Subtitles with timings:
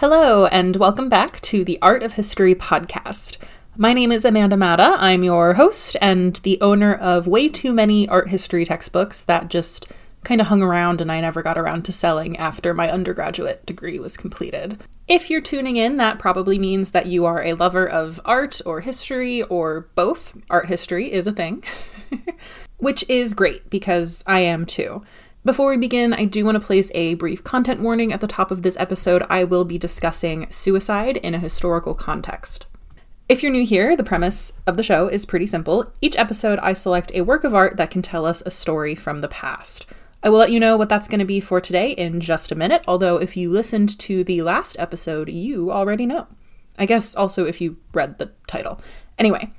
[0.00, 3.36] Hello, and welcome back to the Art of History podcast.
[3.76, 4.94] My name is Amanda Matta.
[4.96, 9.90] I'm your host and the owner of way too many art history textbooks that just
[10.22, 13.98] kind of hung around and I never got around to selling after my undergraduate degree
[13.98, 14.80] was completed.
[15.08, 18.82] If you're tuning in, that probably means that you are a lover of art or
[18.82, 20.36] history or both.
[20.48, 21.64] Art history is a thing,
[22.76, 25.02] which is great because I am too.
[25.48, 28.50] Before we begin, I do want to place a brief content warning at the top
[28.50, 29.24] of this episode.
[29.30, 32.66] I will be discussing suicide in a historical context.
[33.30, 35.90] If you're new here, the premise of the show is pretty simple.
[36.02, 39.22] Each episode, I select a work of art that can tell us a story from
[39.22, 39.86] the past.
[40.22, 42.54] I will let you know what that's going to be for today in just a
[42.54, 46.26] minute, although if you listened to the last episode, you already know.
[46.78, 48.82] I guess also if you read the title.
[49.18, 49.50] Anyway,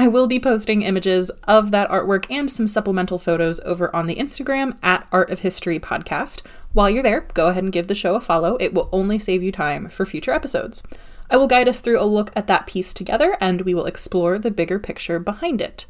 [0.00, 4.14] I will be posting images of that artwork and some supplemental photos over on the
[4.14, 6.42] Instagram at Art of History Podcast.
[6.72, 8.56] While you're there, go ahead and give the show a follow.
[8.60, 10.84] It will only save you time for future episodes.
[11.28, 14.38] I will guide us through a look at that piece together and we will explore
[14.38, 15.84] the bigger picture behind it.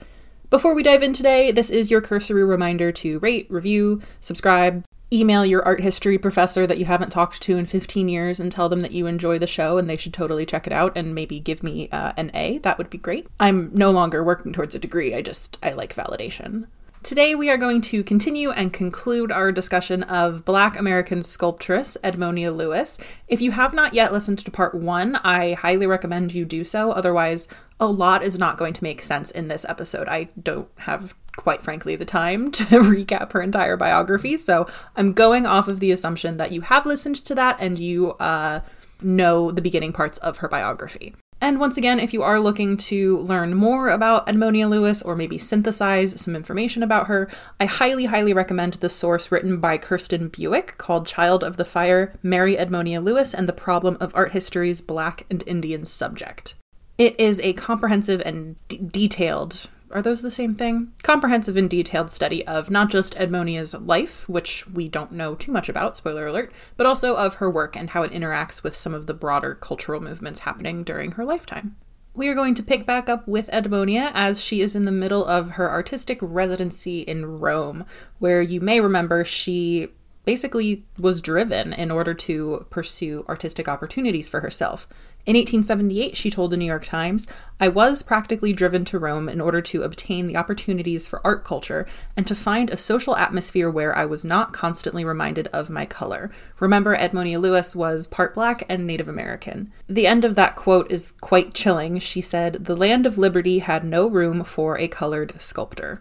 [0.49, 5.45] Before we dive in today, this is your cursory reminder to rate, review, subscribe, email
[5.45, 8.81] your art history professor that you haven't talked to in 15 years and tell them
[8.83, 11.63] that you enjoy the show and they should totally check it out and maybe give
[11.63, 12.59] me uh, an A.
[12.59, 13.27] That would be great.
[13.41, 15.15] I'm no longer working towards a degree.
[15.15, 16.67] I just, I like validation.
[17.05, 22.55] Today, we are going to continue and conclude our discussion of Black American sculptress Edmonia
[22.55, 22.99] Lewis.
[23.29, 26.91] If you have not yet listened to part one, I highly recommend you do so.
[26.91, 27.47] Otherwise,
[27.79, 30.09] a lot is not going to make sense in this episode.
[30.09, 34.37] I don't have quite frankly, the time to recap her entire biography.
[34.37, 34.67] So
[34.97, 38.61] I'm going off of the assumption that you have listened to that and you uh,
[39.01, 41.15] know the beginning parts of her biography.
[41.41, 45.39] And once again, if you are looking to learn more about Edmonia Lewis or maybe
[45.39, 47.29] synthesize some information about her,
[47.61, 52.13] I highly, highly recommend the source written by Kirsten Buick called Child of the Fire
[52.25, 56.57] Mary Edmonia Lewis and the Problem of Art History's Black and Indian Subject.
[56.99, 60.93] It is a comprehensive and d- detailed are those the same thing?
[61.03, 65.69] Comprehensive and detailed study of not just Edmonia's life, which we don't know too much
[65.69, 69.07] about, spoiler alert, but also of her work and how it interacts with some of
[69.07, 71.77] the broader cultural movements happening during her lifetime.
[72.15, 75.25] We are going to pick back up with Edmonia as she is in the middle
[75.25, 77.85] of her artistic residency in Rome,
[78.19, 79.89] where you may remember she
[80.25, 84.87] basically was driven in order to pursue artistic opportunities for herself.
[85.29, 87.27] In 1878, she told the New York Times,
[87.61, 91.87] I was practically driven to Rome in order to obtain the opportunities for art culture
[92.17, 96.31] and to find a social atmosphere where I was not constantly reminded of my color.
[96.61, 99.71] Remember, Edmonia Lewis was part black and Native American.
[99.87, 101.99] The end of that quote is quite chilling.
[101.99, 106.01] She said, The land of liberty had no room for a colored sculptor.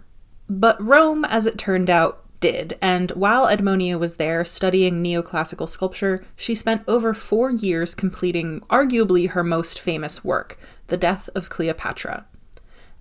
[0.49, 6.23] But Rome, as it turned out, did, and while Edmonia was there studying neoclassical sculpture,
[6.35, 12.25] she spent over four years completing arguably her most famous work, The Death of Cleopatra.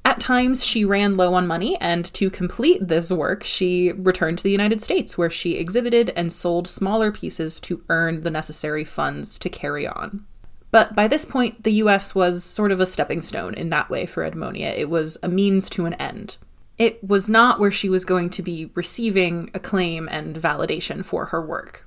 [0.05, 4.45] At times, she ran low on money, and to complete this work, she returned to
[4.45, 9.39] the United States, where she exhibited and sold smaller pieces to earn the necessary funds
[9.41, 10.25] to carry on.
[10.71, 14.07] But by this point, the US was sort of a stepping stone in that way
[14.07, 14.77] for Edmonia.
[14.77, 16.37] It was a means to an end
[16.78, 21.40] it was not where she was going to be receiving acclaim and validation for her
[21.40, 21.87] work.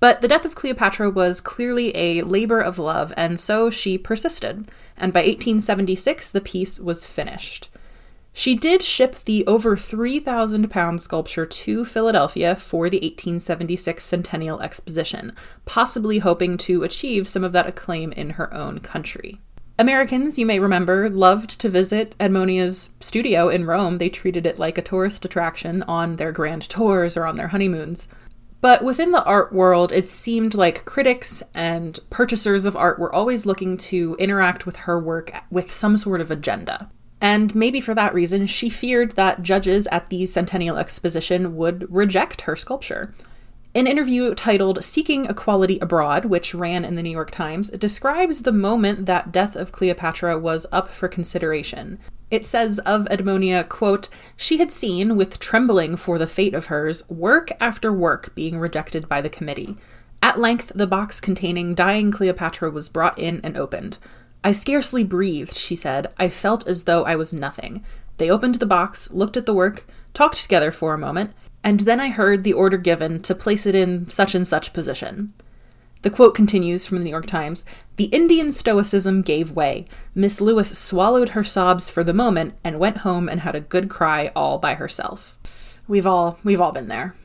[0.00, 4.70] But the death of Cleopatra was clearly a labor of love, and so she persisted,
[4.96, 7.70] and by 1876 the piece was finished.
[8.36, 15.32] She did ship the over 3,000 pound sculpture to Philadelphia for the 1876 Centennial Exposition,
[15.66, 19.40] possibly hoping to achieve some of that acclaim in her own country.
[19.76, 23.98] Americans, you may remember, loved to visit Edmonia's studio in Rome.
[23.98, 28.06] They treated it like a tourist attraction on their grand tours or on their honeymoons.
[28.60, 33.46] But within the art world, it seemed like critics and purchasers of art were always
[33.46, 36.88] looking to interact with her work with some sort of agenda.
[37.20, 42.42] And maybe for that reason, she feared that judges at the Centennial Exposition would reject
[42.42, 43.12] her sculpture.
[43.76, 48.52] An interview titled Seeking Equality Abroad, which ran in the New York Times, describes the
[48.52, 51.98] moment that Death of Cleopatra was up for consideration.
[52.30, 57.02] It says of Edmonia, quote, she had seen, with trembling for the fate of hers,
[57.10, 59.76] work after work being rejected by the committee.
[60.22, 63.98] At length, the box containing dying Cleopatra was brought in and opened.
[64.44, 66.12] I scarcely breathed, she said.
[66.16, 67.84] I felt as though I was nothing.
[68.18, 71.32] They opened the box, looked at the work, talked together for a moment,
[71.64, 75.32] and then I heard the order given to place it in such and such position.
[76.02, 77.64] The quote continues from the New York Times
[77.96, 79.86] The Indian stoicism gave way.
[80.14, 83.88] Miss Lewis swallowed her sobs for the moment and went home and had a good
[83.88, 85.34] cry all by herself.
[85.88, 87.16] We've all we've all been there.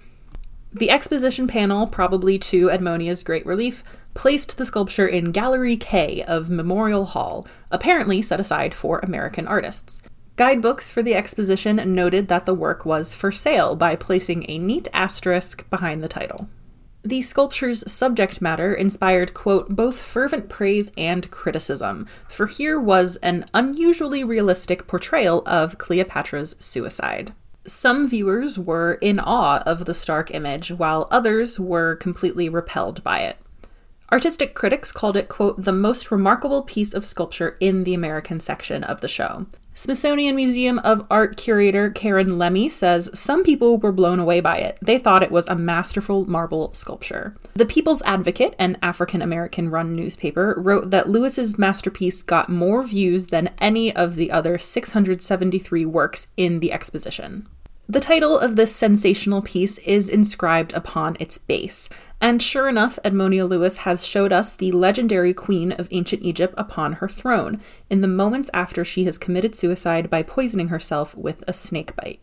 [0.72, 3.84] The exposition panel, probably to Edmonia's great relief,
[4.14, 10.02] placed the sculpture in Gallery K of Memorial Hall, apparently set aside for American artists.
[10.40, 14.88] Guidebooks for the exposition noted that the work was for sale by placing a neat
[14.94, 16.48] asterisk behind the title.
[17.04, 23.48] The sculpture's subject matter inspired, quote, both fervent praise and criticism, for here was an
[23.54, 27.34] unusually realistic portrayal of Cleopatra's suicide.
[27.68, 33.20] Some viewers were in awe of the stark image, while others were completely repelled by
[33.24, 33.36] it.
[34.12, 38.84] Artistic critics called it, quote, the most remarkable piece of sculpture in the American section
[38.84, 39.46] of the show.
[39.76, 44.78] Smithsonian Museum of Art curator Karen Lemmey says some people were blown away by it.
[44.82, 47.36] They thought it was a masterful marble sculpture.
[47.54, 53.28] The People's Advocate, an African American run newspaper, wrote that Lewis's masterpiece got more views
[53.28, 57.48] than any of the other 673 works in the exposition.
[57.92, 61.90] The title of this sensational piece is inscribed upon its base,
[62.22, 66.94] and sure enough, Edmonia Lewis has showed us the legendary queen of ancient Egypt upon
[66.94, 67.60] her throne
[67.90, 72.22] in the moments after she has committed suicide by poisoning herself with a snake bite.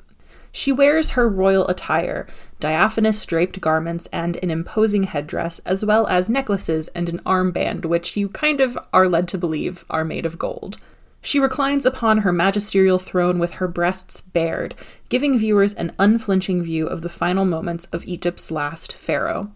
[0.52, 2.28] She wears her royal attire,
[2.60, 8.16] diaphanous draped garments, and an imposing headdress, as well as necklaces and an armband, which
[8.16, 10.76] you kind of are led to believe are made of gold.
[11.26, 14.76] She reclines upon her magisterial throne with her breasts bared,
[15.08, 19.50] giving viewers an unflinching view of the final moments of Egypt's last pharaoh.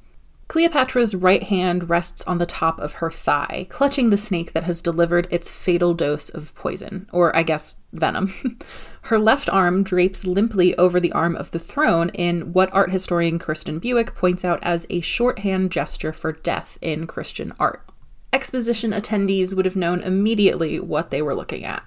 [0.48, 4.82] Cleopatra's right hand rests on the top of her thigh, clutching the snake that has
[4.82, 8.58] delivered its fatal dose of poison, or I guess venom.
[9.02, 13.38] her left arm drapes limply over the arm of the throne in what art historian
[13.38, 17.89] Kirsten Buick points out as a shorthand gesture for death in Christian art
[18.32, 21.84] exposition attendees would have known immediately what they were looking at.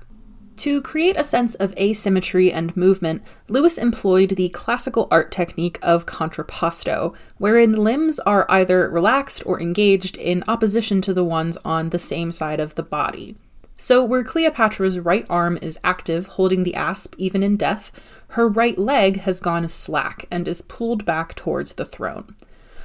[0.58, 6.06] To create a sense of asymmetry and movement, Lewis employed the classical art technique of
[6.06, 12.00] contrapposto, wherein limbs are either relaxed or engaged in opposition to the ones on the
[12.00, 13.36] same side of the body.
[13.78, 17.92] So, where Cleopatra's right arm is active, holding the asp even in death,
[18.30, 22.36] her right leg has gone slack and is pulled back towards the throne.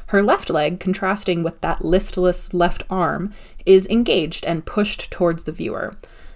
[0.08, 3.32] Her left leg, contrasting with that listless left arm,
[3.66, 5.94] is engaged and pushed towards the viewer.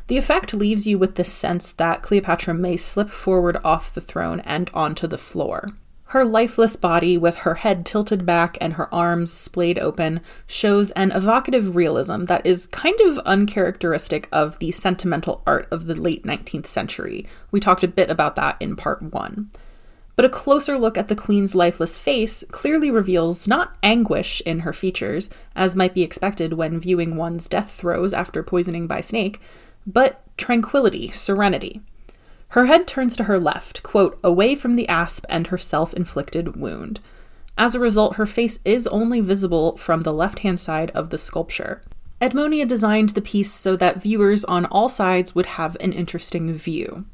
[0.08, 4.40] The effect leaves you with the sense that Cleopatra may slip forward off the throne
[4.40, 5.70] and onto the floor.
[6.12, 11.10] Her lifeless body, with her head tilted back and her arms splayed open, shows an
[11.10, 16.66] evocative realism that is kind of uncharacteristic of the sentimental art of the late 19th
[16.66, 17.26] century.
[17.50, 19.50] We talked a bit about that in part one
[20.22, 24.72] but a closer look at the queen's lifeless face clearly reveals not anguish in her
[24.72, 29.41] features, as might be expected when viewing one's death throes after poisoning by snake,
[29.84, 31.81] but tranquility, serenity.
[32.50, 36.55] Her head turns to her left, quote, away from the asp and her self inflicted
[36.55, 37.00] wound.
[37.58, 41.19] As a result, her face is only visible from the left hand side of the
[41.19, 41.82] sculpture.
[42.20, 47.06] Edmonia designed the piece so that viewers on all sides would have an interesting view.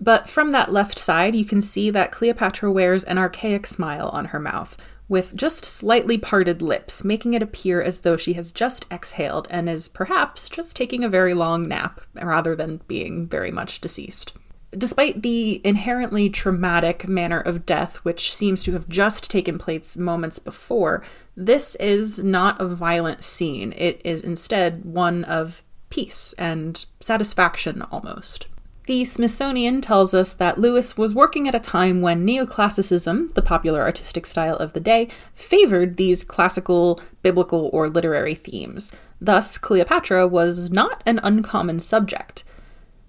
[0.00, 4.26] But from that left side, you can see that Cleopatra wears an archaic smile on
[4.26, 4.76] her mouth,
[5.08, 9.68] with just slightly parted lips, making it appear as though she has just exhaled and
[9.68, 14.34] is perhaps just taking a very long nap rather than being very much deceased.
[14.76, 20.38] Despite the inherently traumatic manner of death, which seems to have just taken place moments
[20.38, 21.02] before,
[21.36, 23.72] this is not a violent scene.
[23.76, 28.48] It is instead one of peace and satisfaction almost.
[28.86, 33.82] The Smithsonian tells us that Lewis was working at a time when neoclassicism, the popular
[33.82, 38.92] artistic style of the day, favored these classical, biblical, or literary themes.
[39.20, 42.44] Thus, Cleopatra was not an uncommon subject.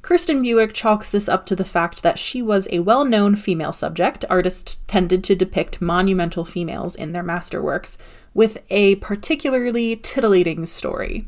[0.01, 3.73] Kirsten Buick chalks this up to the fact that she was a well known female
[3.73, 4.25] subject.
[4.31, 7.97] Artists tended to depict monumental females in their masterworks,
[8.33, 11.27] with a particularly titillating story.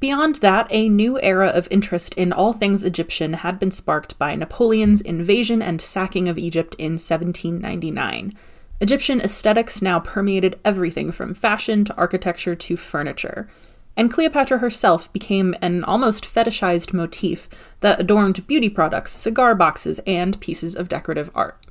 [0.00, 4.34] Beyond that, a new era of interest in all things Egyptian had been sparked by
[4.34, 8.34] Napoleon's invasion and sacking of Egypt in 1799.
[8.80, 13.48] Egyptian aesthetics now permeated everything from fashion to architecture to furniture.
[13.96, 17.48] And Cleopatra herself became an almost fetishized motif
[17.80, 21.66] that adorned beauty products, cigar boxes, and pieces of decorative art.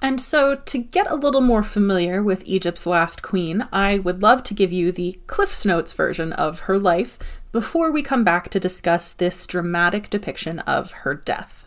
[0.00, 4.44] And so, to get a little more familiar with Egypt's last queen, I would love
[4.44, 7.18] to give you the Cliff's Notes version of her life
[7.50, 11.66] before we come back to discuss this dramatic depiction of her death.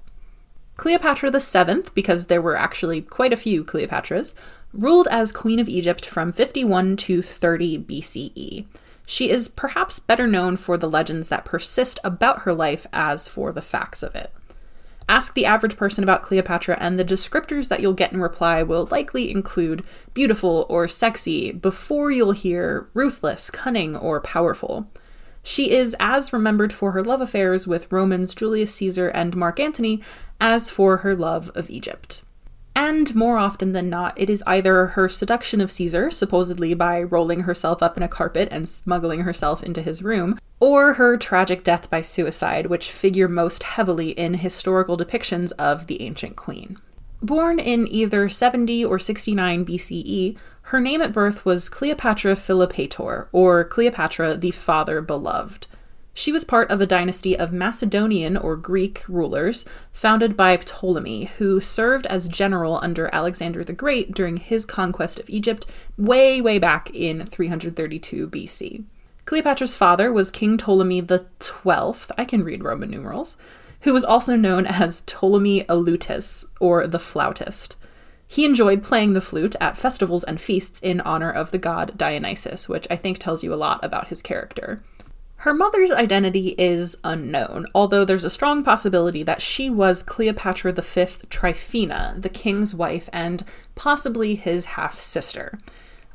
[0.77, 4.33] Cleopatra VII, because there were actually quite a few Cleopatras,
[4.73, 8.65] ruled as Queen of Egypt from 51 to 30 BCE.
[9.05, 13.51] She is perhaps better known for the legends that persist about her life as for
[13.51, 14.31] the facts of it.
[15.09, 18.87] Ask the average person about Cleopatra, and the descriptors that you'll get in reply will
[18.89, 19.83] likely include
[20.13, 24.87] beautiful or sexy before you'll hear ruthless, cunning, or powerful.
[25.43, 30.01] She is as remembered for her love affairs with Romans Julius Caesar and Mark Antony
[30.39, 32.23] as for her love of Egypt.
[32.75, 37.41] And more often than not, it is either her seduction of Caesar, supposedly by rolling
[37.41, 41.89] herself up in a carpet and smuggling herself into his room, or her tragic death
[41.89, 46.77] by suicide, which figure most heavily in historical depictions of the ancient queen.
[47.21, 50.37] Born in either 70 or 69 BCE,
[50.71, 55.67] her name at birth was Cleopatra Philopator, or Cleopatra the Father Beloved.
[56.13, 61.59] She was part of a dynasty of Macedonian or Greek rulers founded by Ptolemy, who
[61.59, 65.65] served as general under Alexander the Great during his conquest of Egypt
[65.97, 68.85] way, way back in 332 BC.
[69.25, 72.13] Cleopatra's father was King Ptolemy the Twelfth.
[72.17, 73.35] I can read Roman numerals,
[73.81, 77.75] who was also known as Ptolemy Auletes, or the flautist.
[78.31, 82.69] He enjoyed playing the flute at festivals and feasts in honor of the god Dionysus,
[82.69, 84.81] which I think tells you a lot about his character.
[85.35, 91.07] Her mother's identity is unknown, although there's a strong possibility that she was Cleopatra V
[91.29, 93.43] Tryphena, the king's wife, and
[93.75, 95.59] possibly his half sister.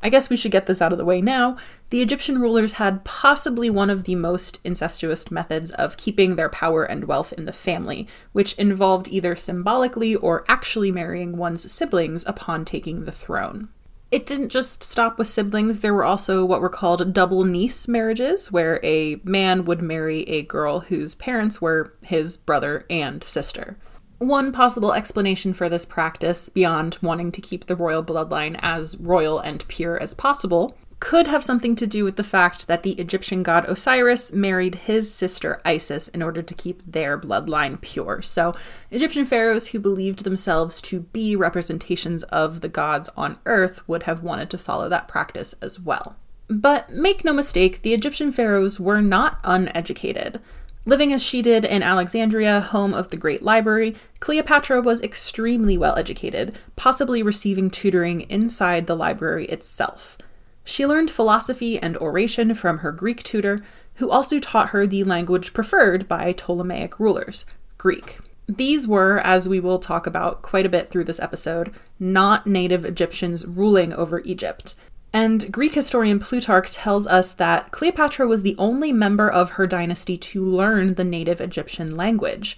[0.01, 1.57] I guess we should get this out of the way now.
[1.89, 6.83] The Egyptian rulers had possibly one of the most incestuous methods of keeping their power
[6.83, 12.63] and wealth in the family, which involved either symbolically or actually marrying one's siblings upon
[12.63, 13.69] taking the throne.
[14.09, 18.51] It didn't just stop with siblings, there were also what were called double niece marriages,
[18.51, 23.77] where a man would marry a girl whose parents were his brother and sister.
[24.19, 29.39] One possible explanation for this practice, beyond wanting to keep the royal bloodline as royal
[29.39, 33.43] and pure as possible, could have something to do with the fact that the Egyptian
[33.43, 38.23] god Osiris married his sister Isis in order to keep their bloodline pure.
[38.23, 38.55] So,
[38.89, 44.23] Egyptian pharaohs who believed themselves to be representations of the gods on earth would have
[44.23, 46.15] wanted to follow that practice as well.
[46.47, 50.41] But make no mistake, the Egyptian pharaohs were not uneducated.
[50.87, 55.97] Living as she did in Alexandria, home of the Great Library, Cleopatra was extremely well
[55.97, 60.17] educated, possibly receiving tutoring inside the library itself.
[60.63, 63.65] She learned philosophy and oration from her Greek tutor,
[63.95, 67.45] who also taught her the language preferred by Ptolemaic rulers
[67.77, 68.19] Greek.
[68.47, 72.85] These were, as we will talk about quite a bit through this episode, not native
[72.85, 74.73] Egyptians ruling over Egypt.
[75.13, 80.17] And Greek historian Plutarch tells us that Cleopatra was the only member of her dynasty
[80.17, 82.57] to learn the native Egyptian language.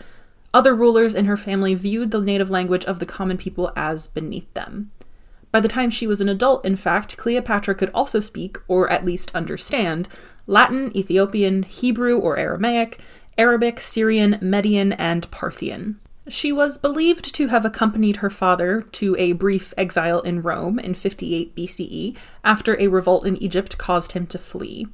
[0.53, 4.51] Other rulers in her family viewed the native language of the common people as beneath
[4.53, 4.91] them.
[5.51, 9.06] By the time she was an adult, in fact, Cleopatra could also speak, or at
[9.06, 10.08] least understand,
[10.46, 13.00] Latin, Ethiopian, Hebrew or Aramaic,
[13.38, 16.00] Arabic, Syrian, Median, and Parthian.
[16.30, 20.94] She was believed to have accompanied her father to a brief exile in Rome in
[20.94, 24.88] 58 BCE after a revolt in Egypt caused him to flee.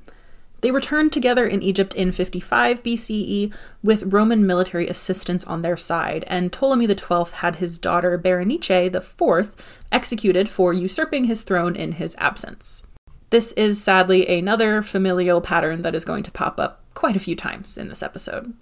[0.61, 6.23] They returned together in Egypt in 55 BCE with Roman military assistance on their side,
[6.27, 9.51] and Ptolemy XII had his daughter Berenice IV
[9.91, 12.81] executed for usurping his throne in his absence.
[13.29, 17.35] This is sadly another familial pattern that is going to pop up quite a few
[17.35, 18.53] times in this episode.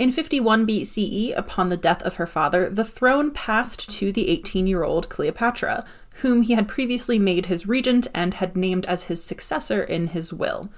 [0.00, 4.66] In 51 BCE, upon the death of her father, the throne passed to the 18
[4.66, 5.84] year old Cleopatra,
[6.22, 10.32] whom he had previously made his regent and had named as his successor in his
[10.32, 10.70] will.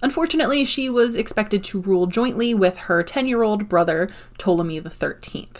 [0.00, 4.08] Unfortunately, she was expected to rule jointly with her 10 year old brother,
[4.38, 5.50] Ptolemy XIII.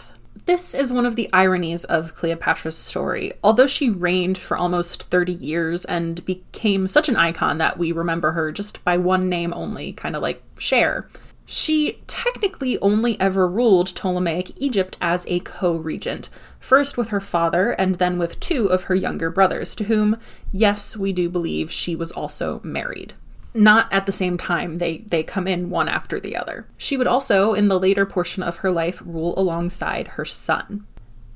[0.45, 3.33] This is one of the ironies of Cleopatra's story.
[3.43, 8.31] Although she reigned for almost 30 years and became such an icon that we remember
[8.31, 11.07] her just by one name only, kind of like Cher,
[11.51, 16.29] she technically only ever ruled Ptolemaic Egypt as a co regent,
[16.59, 20.17] first with her father and then with two of her younger brothers, to whom,
[20.53, 23.13] yes, we do believe she was also married.
[23.53, 24.77] not at the same time.
[24.77, 26.67] They they come in one after the other.
[26.77, 30.87] She would also in the later portion of her life rule alongside her son.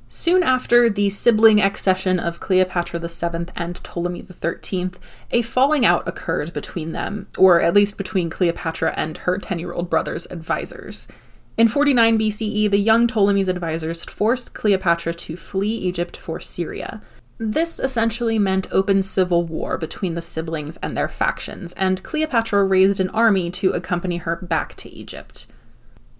[0.08, 4.92] Soon after the sibling accession of Cleopatra VII and Ptolemy XIII,
[5.32, 9.74] a falling out occurred between them, or at least between Cleopatra and her 10 year
[9.74, 11.08] old brother's advisors.
[11.58, 17.02] In 49 BCE, the young Ptolemy's advisors forced Cleopatra to flee Egypt for Syria.
[17.38, 23.00] This essentially meant open civil war between the siblings and their factions, and Cleopatra raised
[23.00, 25.48] an army to accompany her back to Egypt.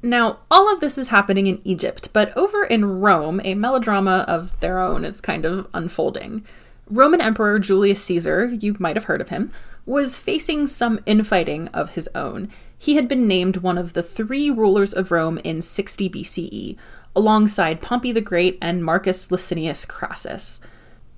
[0.06, 4.58] Now, all of this is happening in Egypt, but over in Rome, a melodrama of
[4.60, 6.46] their own is kind of unfolding.
[6.88, 9.52] Roman Emperor Julius Caesar, you might have heard of him,
[9.84, 12.50] was facing some infighting of his own.
[12.78, 16.78] He had been named one of the three rulers of Rome in 60 BCE,
[17.16, 20.60] alongside Pompey the Great and Marcus Licinius Crassus.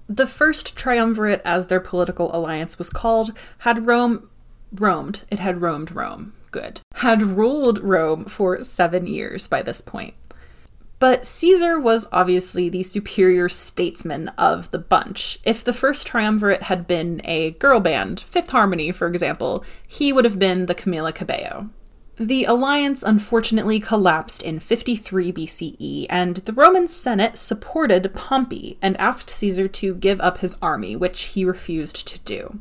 [0.07, 4.29] The first triumvirate, as their political alliance was called, had Rome
[4.71, 5.23] roamed.
[5.29, 6.31] It had roamed Rome.
[6.51, 6.81] Good.
[6.95, 10.13] Had ruled Rome for seven years by this point.
[10.99, 15.37] But Caesar was obviously the superior statesman of the bunch.
[15.43, 20.25] If the first triumvirate had been a girl band, Fifth Harmony, for example, he would
[20.25, 21.69] have been the Camila Cabello.
[22.19, 29.29] The alliance unfortunately collapsed in 53 BCE, and the Roman Senate supported Pompey and asked
[29.29, 32.57] Caesar to give up his army, which he refused to do.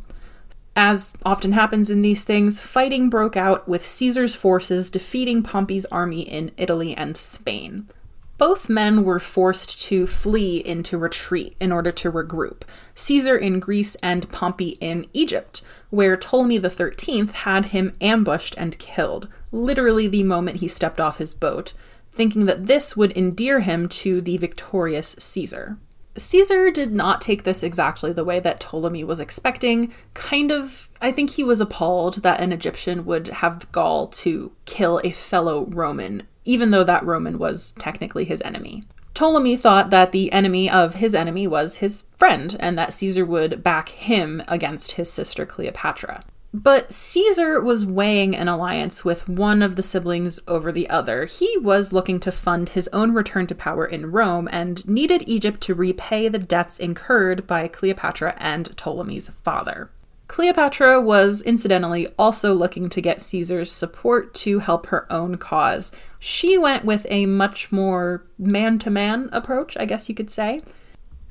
[0.79, 6.21] As often happens in these things, fighting broke out with Caesar's forces defeating Pompey's army
[6.21, 7.89] in Italy and Spain.
[8.37, 12.65] Both men were forced to flee into retreat in order to regroup
[12.95, 19.29] Caesar in Greece and Pompey in Egypt, where Ptolemy XIII had him ambushed and killed,
[19.51, 21.73] literally the moment he stepped off his boat,
[22.13, 25.79] thinking that this would endear him to the victorious Caesar.
[26.17, 29.93] Caesar did not take this exactly the way that Ptolemy was expecting.
[30.15, 34.53] Kind of, I think he was appalled that an Egyptian would have the gall to
[34.65, 38.85] kill a fellow Roman even though that Roman was technically his enemy.
[39.13, 43.63] Ptolemy thought that the enemy of his enemy was his friend, and that Caesar would
[43.63, 46.23] back him against his sister Cleopatra.
[46.55, 51.27] But Caesar was weighing an alliance with one of the siblings over the other.
[51.27, 55.61] He was looking to fund his own return to power in Rome and needed Egypt
[55.63, 59.91] to repay the debts incurred by Cleopatra and Ptolemy's father.
[60.29, 65.93] Cleopatra was incidentally also looking to get Caesar's support to help her own cause.
[66.19, 70.63] She went with a much more man to man approach, I guess you could say.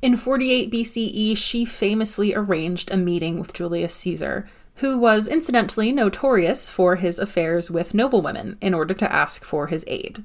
[0.02, 6.70] In 48 BCE, she famously arranged a meeting with Julius Caesar, who was incidentally notorious
[6.70, 10.22] for his affairs with noblewomen, in order to ask for his aid.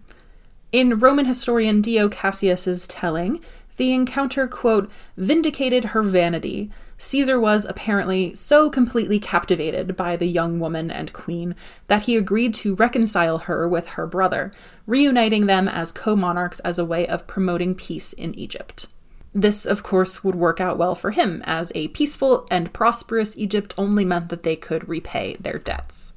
[0.71, 3.41] In Roman historian Dio Cassius's telling,
[3.77, 10.59] the encounter, quote, vindicated her vanity, Caesar was apparently so completely captivated by the young
[10.59, 11.55] woman and queen
[11.87, 14.51] that he agreed to reconcile her with her brother,
[14.85, 18.85] reuniting them as co monarchs as a way of promoting peace in Egypt.
[19.33, 23.73] This, of course, would work out well for him, as a peaceful and prosperous Egypt
[23.77, 26.13] only meant that they could repay their debts.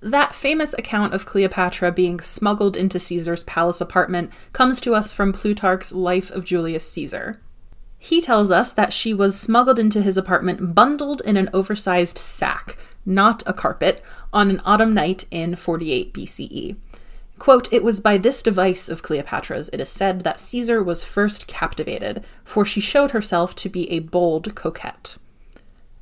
[0.00, 5.32] That famous account of Cleopatra being smuggled into Caesar's palace apartment comes to us from
[5.32, 7.40] Plutarch's Life of Julius Caesar.
[7.98, 12.76] He tells us that she was smuggled into his apartment bundled in an oversized sack,
[13.06, 14.02] not a carpet,
[14.32, 16.76] on an autumn night in 48 BCE.
[17.38, 21.46] Quote, It was by this device of Cleopatra's, it is said, that Caesar was first
[21.46, 25.18] captivated, for she showed herself to be a bold coquette.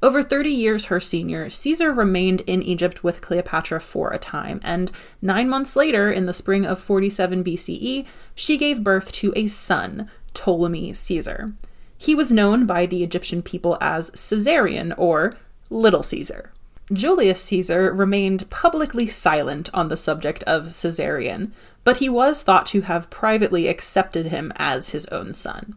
[0.02, 4.92] Over 30 years her senior, Caesar remained in Egypt with Cleopatra for a time, and
[5.22, 10.10] nine months later, in the spring of 47 BCE, she gave birth to a son,
[10.34, 11.54] Ptolemy Caesar.
[11.96, 15.36] He was known by the Egyptian people as Caesarion or
[15.70, 16.52] Little Caesar.
[16.92, 22.82] Julius Caesar remained publicly silent on the subject of Caesarion, but he was thought to
[22.82, 25.76] have privately accepted him as his own son.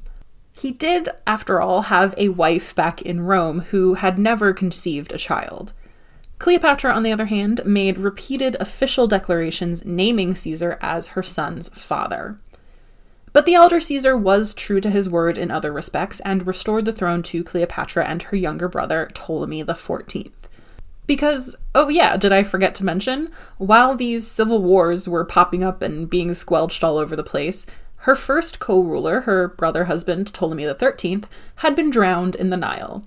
[0.60, 5.18] He did, after all, have a wife back in Rome who had never conceived a
[5.18, 5.72] child.
[6.40, 12.38] Cleopatra, on the other hand, made repeated official declarations naming Caesar as her son's father.
[13.34, 16.94] But the elder Caesar was true to his word in other respects and restored the
[16.94, 20.32] throne to Cleopatra and her younger brother, Ptolemy XIV.
[21.08, 23.30] Because, oh yeah, did I forget to mention?
[23.58, 27.66] While these civil wars were popping up and being squelched all over the place,
[28.00, 31.24] her first co ruler, her brother husband, Ptolemy XIII,
[31.58, 33.04] had been drowned in the Nile.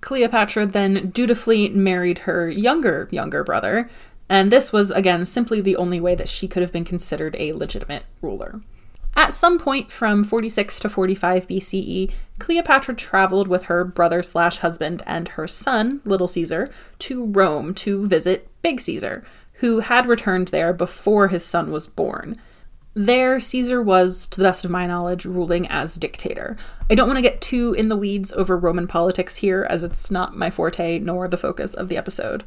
[0.00, 3.88] Cleopatra then dutifully married her younger, younger brother,
[4.28, 7.52] and this was again simply the only way that she could have been considered a
[7.52, 8.60] legitimate ruler.
[9.14, 15.02] At some point from 46 to 45 BCE, Cleopatra traveled with her brother slash husband
[15.06, 16.70] and her son, Little Caesar,
[17.00, 19.22] to Rome to visit Big Caesar,
[19.54, 22.40] who had returned there before his son was born.
[22.94, 26.56] There, Caesar was, to the best of my knowledge, ruling as dictator.
[26.90, 30.10] I don't want to get too in the weeds over Roman politics here, as it's
[30.10, 32.44] not my forte nor the focus of the episode.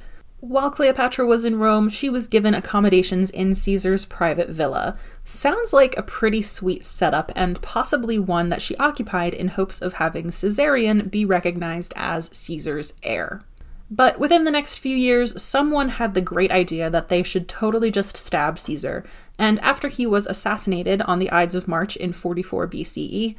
[0.47, 4.95] While Cleopatra was in Rome, she was given accommodations in Caesar's private villa.
[5.23, 9.93] Sounds like a pretty sweet setup, and possibly one that she occupied in hopes of
[9.93, 13.41] having Caesarion be recognized as Caesar's heir.
[13.89, 17.89] But within the next few years, someone had the great idea that they should totally
[17.89, 19.03] just stab Caesar,
[19.39, 23.35] and after he was assassinated on the Ides of March in 44 BCE,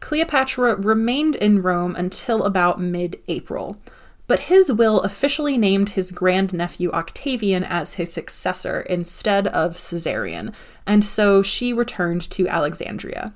[0.00, 3.76] Cleopatra remained in Rome until about mid April.
[4.30, 10.52] But his will officially named his grandnephew Octavian as his successor instead of Caesarion,
[10.86, 13.34] and so she returned to Alexandria.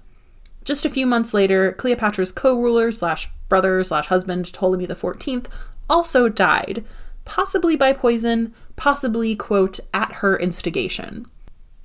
[0.63, 5.47] Just a few months later, Cleopatra's co ruler slash brother slash husband, Ptolemy XIV,
[5.91, 6.85] also died,
[7.25, 11.27] possibly by poison, possibly, quote, at her instigation.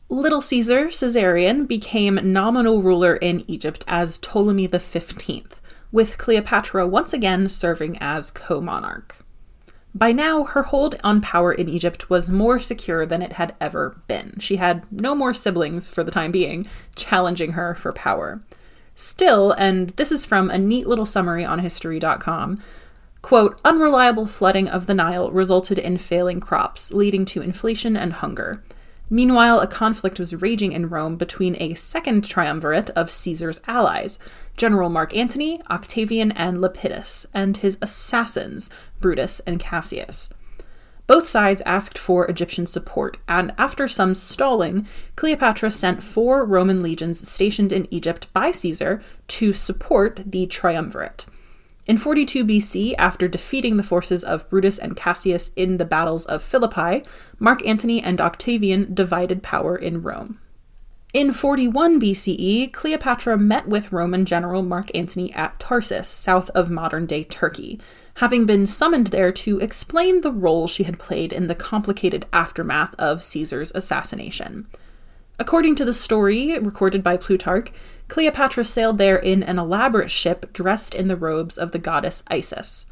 [0.09, 5.58] Little Caesar, Caesarion, became nominal ruler in Egypt as Ptolemy XV,
[5.91, 9.23] with Cleopatra once again serving as co monarch.
[9.95, 13.99] By now, her hold on power in Egypt was more secure than it had ever
[14.07, 14.35] been.
[14.39, 18.41] She had no more siblings, for the time being, challenging her for power.
[18.93, 22.61] Still, and this is from a neat little summary on History.com,
[23.21, 28.63] quote, unreliable flooding of the Nile resulted in failing crops, leading to inflation and hunger.
[29.09, 34.19] Meanwhile, a conflict was raging in Rome between a second triumvirate of Caesar's allies,
[34.55, 38.69] General Mark Antony, Octavian, and Lepidus, and his assassins,
[38.99, 40.29] Brutus and Cassius.
[41.07, 47.27] Both sides asked for Egyptian support, and after some stalling, Cleopatra sent four Roman legions
[47.27, 51.25] stationed in Egypt by Caesar to support the triumvirate.
[51.89, 56.43] In 42 BC, after defeating the forces of Brutus and Cassius in the battles of
[56.43, 57.03] Philippi,
[57.39, 60.39] Mark Antony and Octavian divided power in Rome.
[61.15, 67.07] In 41 BCE, Cleopatra met with Roman general Mark Antony at Tarsus, south of modern
[67.07, 67.79] day Turkey,
[68.17, 72.93] having been summoned there to explain the role she had played in the complicated aftermath
[72.99, 74.67] of Caesar's assassination.
[75.39, 77.71] According to the story recorded by Plutarch,
[78.09, 82.85] Cleopatra sailed there in an elaborate ship dressed in the robes of the goddess Isis.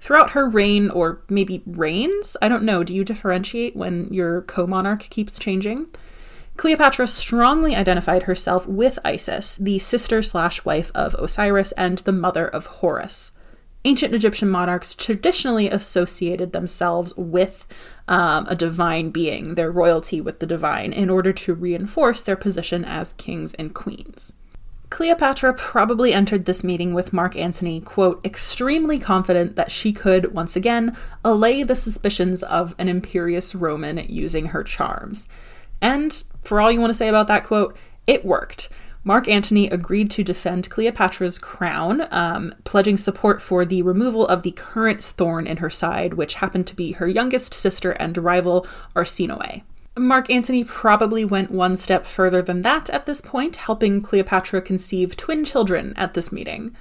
[0.00, 4.66] Throughout her reign, or maybe reigns, I don't know, do you differentiate when your co
[4.66, 5.86] monarch keeps changing?
[6.56, 12.46] Cleopatra strongly identified herself with Isis, the sister slash wife of Osiris and the mother
[12.46, 13.32] of Horus.
[13.84, 17.66] Ancient Egyptian monarchs traditionally associated themselves with
[18.08, 22.84] um, a divine being, their royalty with the divine, in order to reinforce their position
[22.84, 24.32] as kings and queens.
[24.90, 30.54] Cleopatra probably entered this meeting with Mark Antony, quote, extremely confident that she could, once
[30.54, 35.28] again, allay the suspicions of an imperious Roman using her charms.
[35.80, 38.68] And for all you want to say about that quote, it worked.
[39.06, 44.52] Mark Antony agreed to defend Cleopatra's crown, um, pledging support for the removal of the
[44.52, 49.62] current thorn in her side, which happened to be her youngest sister and rival, Arsinoe.
[49.96, 55.16] Mark Antony probably went one step further than that at this point, helping Cleopatra conceive
[55.16, 56.74] twin children at this meeting.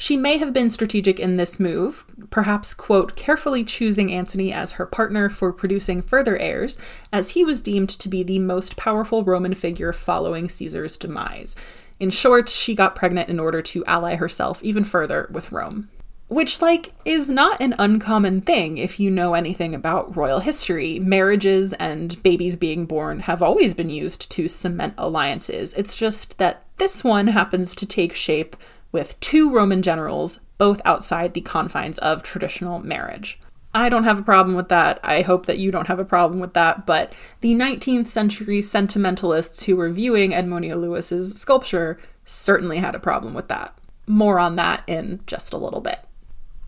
[0.00, 4.86] She may have been strategic in this move, perhaps, quote, carefully choosing Antony as her
[4.86, 6.78] partner for producing further heirs,
[7.12, 11.56] as he was deemed to be the most powerful Roman figure following Caesar's demise.
[11.98, 15.88] In short, she got pregnant in order to ally herself even further with Rome.
[16.28, 21.00] Which, like, is not an uncommon thing if you know anything about royal history.
[21.00, 25.74] Marriages and babies being born have always been used to cement alliances.
[25.74, 28.54] It's just that this one happens to take shape
[28.92, 33.40] with two Roman generals, both outside the confines of traditional marriage.
[33.74, 34.98] I don't have a problem with that.
[35.02, 36.86] I hope that you don't have a problem with that.
[36.86, 43.34] But the 19th century sentimentalists who were viewing Edmonia Lewis's sculpture certainly had a problem
[43.34, 43.78] with that.
[44.06, 46.00] More on that in just a little bit.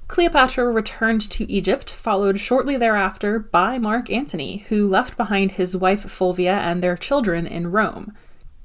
[0.09, 6.03] Cleopatra returned to Egypt, followed shortly thereafter by Mark Antony, who left behind his wife
[6.11, 8.13] Fulvia and their children in Rome.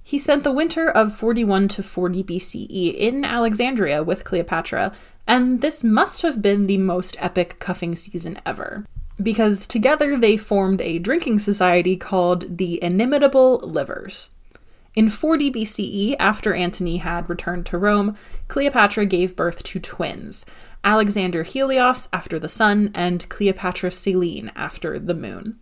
[0.08, 4.94] He spent the winter of 41 to 40 BCE in Alexandria with Cleopatra,
[5.26, 8.86] and this must have been the most epic cuffing season ever.
[9.22, 14.30] Because together they formed a drinking society called the Inimitable Livers.
[14.94, 18.16] In 40 BCE, after Antony had returned to Rome,
[18.48, 20.46] Cleopatra gave birth to twins
[20.84, 25.60] Alexander Helios after the sun, and Cleopatra Selene after the moon.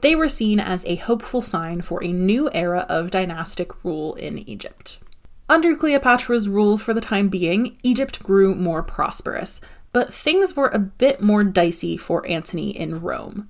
[0.00, 4.38] They were seen as a hopeful sign for a new era of dynastic rule in
[4.48, 4.98] Egypt.
[5.48, 9.60] Under Cleopatra's rule for the time being, Egypt grew more prosperous,
[9.92, 13.48] but things were a bit more dicey for Antony in Rome.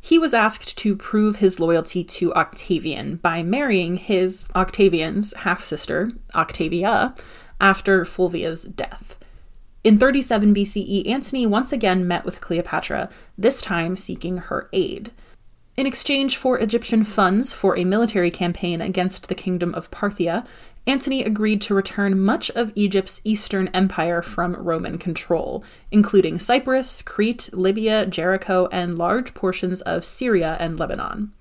[0.00, 6.10] He was asked to prove his loyalty to Octavian by marrying his Octavian's half sister,
[6.34, 7.14] Octavia,
[7.60, 9.16] after Fulvia's death.
[9.84, 15.10] In 37 BCE, Antony once again met with Cleopatra, this time seeking her aid.
[15.74, 20.44] In exchange for Egyptian funds for a military campaign against the kingdom of Parthia,
[20.86, 27.48] Antony agreed to return much of Egypt's eastern empire from Roman control, including Cyprus, Crete,
[27.54, 31.32] Libya, Jericho, and large portions of Syria and Lebanon.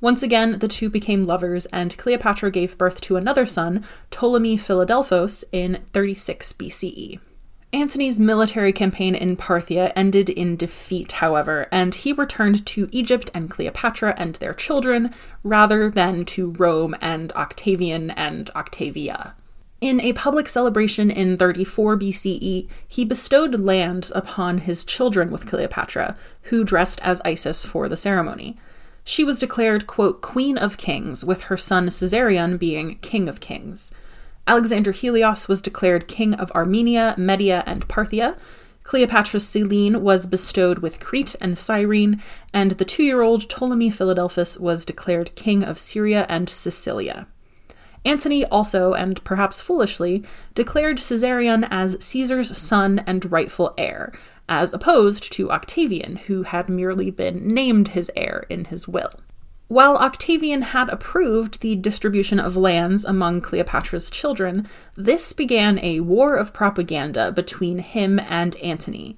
[0.00, 5.44] Once again, the two became lovers, and Cleopatra gave birth to another son, Ptolemy Philadelphos,
[5.52, 7.20] in 36 BCE.
[7.72, 13.48] Antony's military campaign in Parthia ended in defeat, however, and he returned to Egypt and
[13.48, 19.34] Cleopatra and their children rather than to Rome and Octavian and Octavia.
[19.80, 26.16] In a public celebration in 34 BCE, he bestowed lands upon his children with Cleopatra,
[26.42, 28.58] who dressed as Isis for the ceremony.
[29.04, 33.92] She was declared, quote, Queen of Kings, with her son Caesarion being King of Kings.
[34.46, 38.36] Alexander Helios was declared king of Armenia, Media, and Parthia.
[38.82, 42.20] Cleopatra Selene was bestowed with Crete and Cyrene,
[42.52, 47.26] and the two year old Ptolemy Philadelphus was declared king of Syria and Sicilia.
[48.04, 50.24] Antony also, and perhaps foolishly,
[50.54, 54.12] declared Caesarion as Caesar's son and rightful heir,
[54.48, 59.20] as opposed to Octavian, who had merely been named his heir in his will.
[59.70, 66.34] While Octavian had approved the distribution of lands among Cleopatra's children, this began a war
[66.34, 69.16] of propaganda between him and Antony.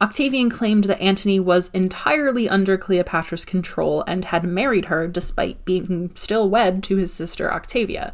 [0.00, 6.10] Octavian claimed that Antony was entirely under Cleopatra's control and had married her despite being
[6.16, 8.12] still wed to his sister Octavia.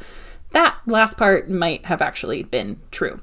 [0.50, 3.22] That last part might have actually been true.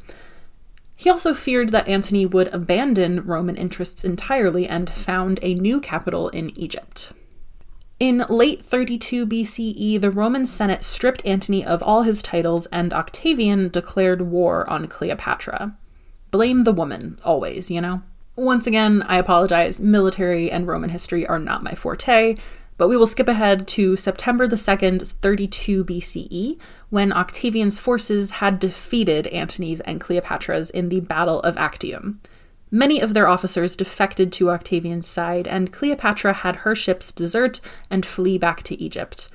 [0.95, 6.29] He also feared that Antony would abandon Roman interests entirely and found a new capital
[6.29, 7.13] in Egypt.
[7.99, 13.69] In late 32 BCE, the Roman Senate stripped Antony of all his titles, and Octavian
[13.69, 15.75] declared war on Cleopatra.
[16.29, 18.03] Blame the woman, always, you know?
[18.35, 22.37] Once again, I apologize, military and Roman history are not my forte,
[22.77, 26.59] but we will skip ahead to September the 2nd, 32 BCE,
[26.91, 32.21] when Octavian's forces had defeated Antony's and Cleopatra's in the Battle of Actium.
[32.69, 38.05] Many of their officers defected to Octavian's side, and Cleopatra had her ships desert and
[38.05, 39.29] flee back to Egypt.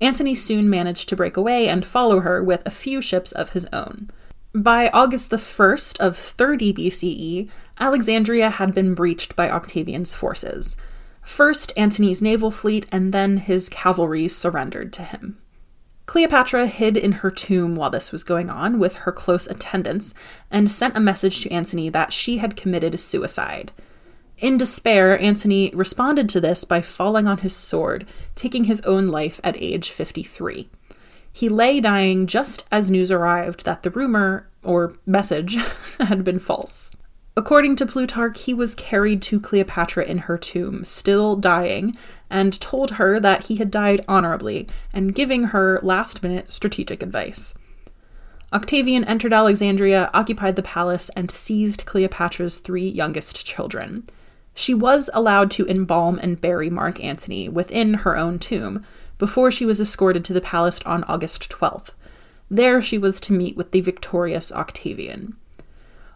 [0.00, 3.66] Antony soon managed to break away and follow her with a few ships of his
[3.72, 4.10] own.
[4.52, 10.76] By August the 1st of 30 BCE, Alexandria had been breached by Octavian's forces.
[11.22, 15.38] First, Antony's naval fleet and then his cavalry surrendered to him.
[16.06, 20.14] Cleopatra hid in her tomb while this was going on with her close attendants
[20.50, 23.72] and sent a message to Antony that she had committed suicide.
[24.38, 29.40] In despair, Antony responded to this by falling on his sword, taking his own life
[29.44, 30.68] at age 53.
[31.32, 35.56] He lay dying just as news arrived that the rumor, or message,
[35.98, 36.92] had been false.
[37.34, 41.96] According to Plutarch, he was carried to Cleopatra in her tomb, still dying,
[42.32, 47.54] and told her that he had died honorably and giving her last minute strategic advice.
[48.54, 54.04] Octavian entered Alexandria, occupied the palace, and seized Cleopatra's three youngest children.
[54.54, 58.84] She was allowed to embalm and bury Mark Antony within her own tomb
[59.18, 61.90] before she was escorted to the palace on August 12th.
[62.50, 65.36] There she was to meet with the victorious Octavian.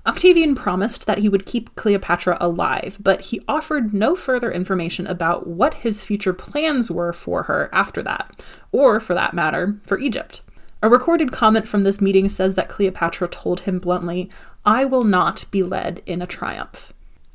[0.06, 5.46] Octavian promised that he would keep Cleopatra alive, but he offered no further information about
[5.48, 10.42] what his future plans were for her after that, or for that matter, for Egypt.
[10.80, 14.30] A recorded comment from this meeting says that Cleopatra told him bluntly,
[14.64, 16.92] I will not be led in a triumph.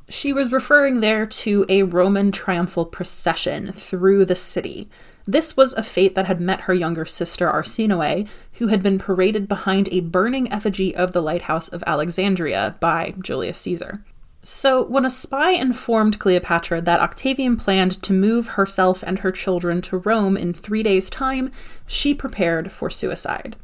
[0.08, 4.88] She was referring there to a Roman triumphal procession through the city,
[5.26, 9.48] this was a fate that had met her younger sister Arsinoe, who had been paraded
[9.48, 14.04] behind a burning effigy of the lighthouse of Alexandria by Julius Caesar.
[14.44, 19.80] So, when a spy informed Cleopatra that Octavian planned to move herself and her children
[19.82, 21.52] to Rome in three days' time,
[21.86, 23.54] she prepared for suicide.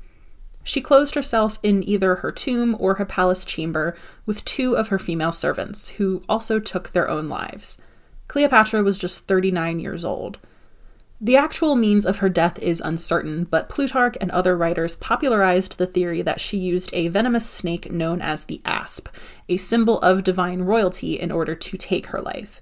[0.63, 4.99] She closed herself in either her tomb or her palace chamber with two of her
[4.99, 7.79] female servants, who also took their own lives.
[8.29, 10.39] Cleopatra was just 39 years old.
[11.21, 15.87] The actual means of her death is uncertain, but Plutarch and other writers popularized the
[15.87, 19.09] theory that she used a venomous snake known as the asp,
[19.49, 22.61] a symbol of divine royalty, in order to take her life.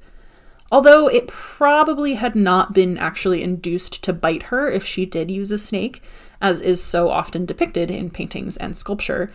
[0.73, 5.51] Although it probably had not been actually induced to bite her if she did use
[5.51, 6.03] a snake,
[6.41, 9.31] as is so often depicted in paintings and sculpture.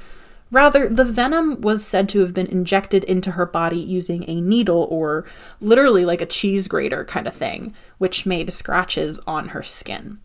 [0.52, 4.86] Rather, the venom was said to have been injected into her body using a needle
[4.92, 5.26] or
[5.62, 10.20] literally like a cheese grater kind of thing, which made scratches on her skin.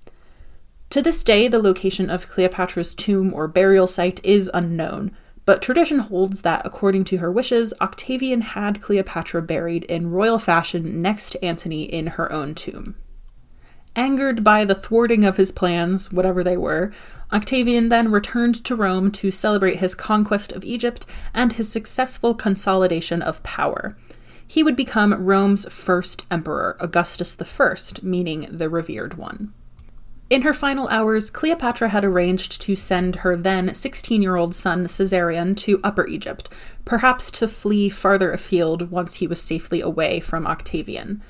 [0.90, 6.00] To this day, the location of Cleopatra's tomb or burial site is unknown, but tradition
[6.00, 11.44] holds that, according to her wishes, Octavian had Cleopatra buried in royal fashion next to
[11.44, 12.96] Antony in her own tomb.
[13.96, 16.92] Angered by the thwarting of his plans, whatever they were,
[17.32, 23.22] Octavian then returned to Rome to celebrate his conquest of Egypt and his successful consolidation
[23.22, 23.96] of power.
[24.46, 29.54] He would become Rome's first emperor, Augustus I, meaning the revered one.
[30.28, 34.86] In her final hours, Cleopatra had arranged to send her then 16 year old son
[34.88, 36.50] Caesarion to Upper Egypt,
[36.84, 41.22] perhaps to flee farther afield once he was safely away from Octavian.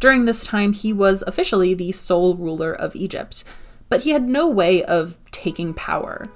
[0.00, 3.44] During this time, he was officially the sole ruler of Egypt,
[3.90, 6.28] but he had no way of taking power.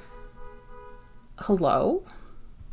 [1.39, 2.05] Hello?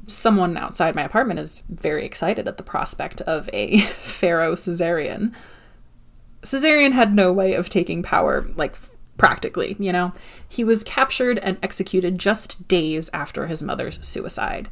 [0.08, 5.34] Someone outside my apartment is very excited at the prospect of a Pharaoh Caesarion.
[6.44, 8.76] Caesarion had no way of taking power, like
[9.18, 10.12] practically, you know?
[10.50, 14.68] He was captured and executed just days after his mother's suicide.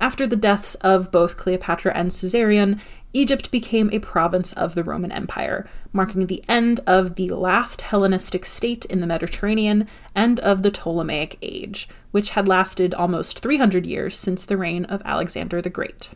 [0.00, 2.80] After the deaths of both Cleopatra and Caesarion,
[3.12, 8.44] Egypt became a province of the Roman Empire, marking the end of the last Hellenistic
[8.44, 14.16] state in the Mediterranean and of the Ptolemaic Age, which had lasted almost 300 years
[14.16, 16.10] since the reign of Alexander the Great.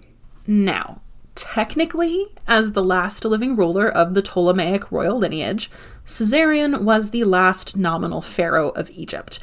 [0.46, 1.00] Now,
[1.34, 5.70] technically, as the last living ruler of the Ptolemaic royal lineage,
[6.06, 9.40] Caesarion was the last nominal pharaoh of Egypt.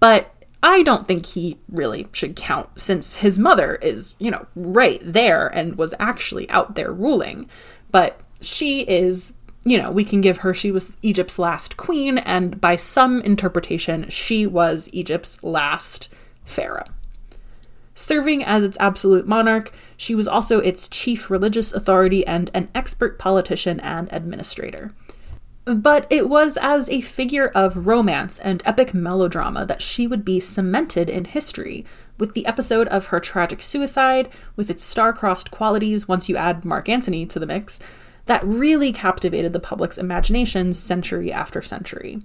[0.00, 5.00] But I don't think he really should count since his mother is, you know, right
[5.04, 7.48] there and was actually out there ruling.
[7.92, 12.60] But she is, you know, we can give her she was Egypt's last queen, and
[12.60, 16.08] by some interpretation, she was Egypt's last
[16.44, 16.88] pharaoh.
[17.94, 23.18] Serving as its absolute monarch, she was also its chief religious authority and an expert
[23.18, 24.92] politician and administrator.
[25.68, 30.40] But it was as a figure of romance and epic melodrama that she would be
[30.40, 31.84] cemented in history,
[32.16, 36.88] with the episode of her tragic suicide, with its star-crossed qualities once you add Mark
[36.88, 37.80] Antony to the mix,
[38.24, 42.22] that really captivated the public's imaginations century after century.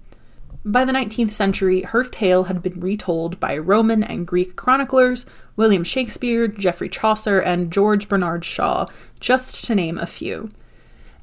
[0.64, 5.26] By the 19th century, her tale had been retold by Roman and Greek chroniclers,
[5.58, 8.88] William Shakespeare, Geoffrey Chaucer, and George Bernard Shaw,
[9.20, 10.50] just to name a few.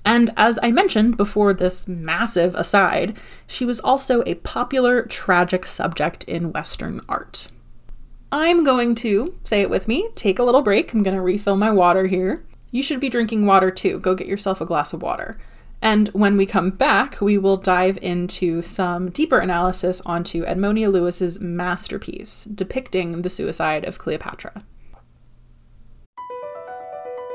[0.04, 6.24] And as I mentioned before this massive aside, she was also a popular tragic subject
[6.24, 7.48] in Western art.
[8.32, 10.92] I'm going to, say it with me, take a little break.
[10.92, 12.44] I'm going to refill my water here.
[12.70, 13.98] You should be drinking water too.
[13.98, 15.36] Go get yourself a glass of water.
[15.82, 21.40] And when we come back, we will dive into some deeper analysis onto Edmonia Lewis's
[21.40, 24.64] masterpiece depicting the suicide of Cleopatra.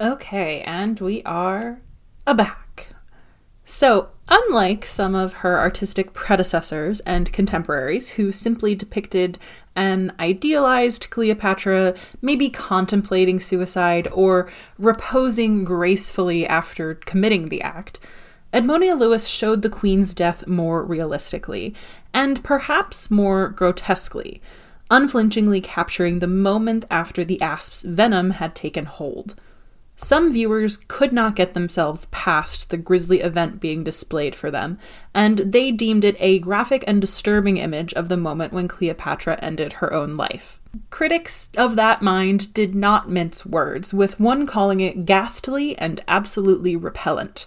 [0.00, 1.78] Okay, and we are
[2.26, 2.88] back.
[3.64, 9.38] So, unlike some of her artistic predecessors and contemporaries who simply depicted
[9.76, 18.00] an idealized Cleopatra maybe contemplating suicide or reposing gracefully after committing the act,
[18.52, 21.72] Edmonia Lewis showed the Queen's death more realistically,
[22.12, 24.42] and perhaps more grotesquely,
[24.90, 29.36] unflinchingly capturing the moment after the asp's venom had taken hold.
[29.96, 34.78] Some viewers could not get themselves past the grisly event being displayed for them,
[35.14, 39.74] and they deemed it a graphic and disturbing image of the moment when Cleopatra ended
[39.74, 40.60] her own life.
[40.90, 46.74] Critics of that mind did not mince words, with one calling it ghastly and absolutely
[46.74, 47.46] repellent.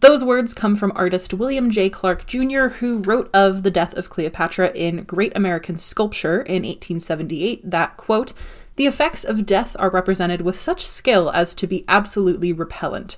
[0.00, 1.90] Those words come from artist William J.
[1.90, 7.68] Clark Jr., who wrote of the death of Cleopatra in Great American Sculpture in 1878
[7.68, 8.32] that, quote,
[8.78, 13.16] the effects of death are represented with such skill as to be absolutely repellent.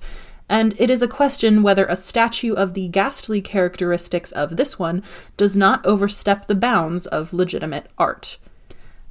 [0.49, 5.03] And it is a question whether a statue of the ghastly characteristics of this one
[5.37, 8.39] does not overstep the bounds of legitimate art.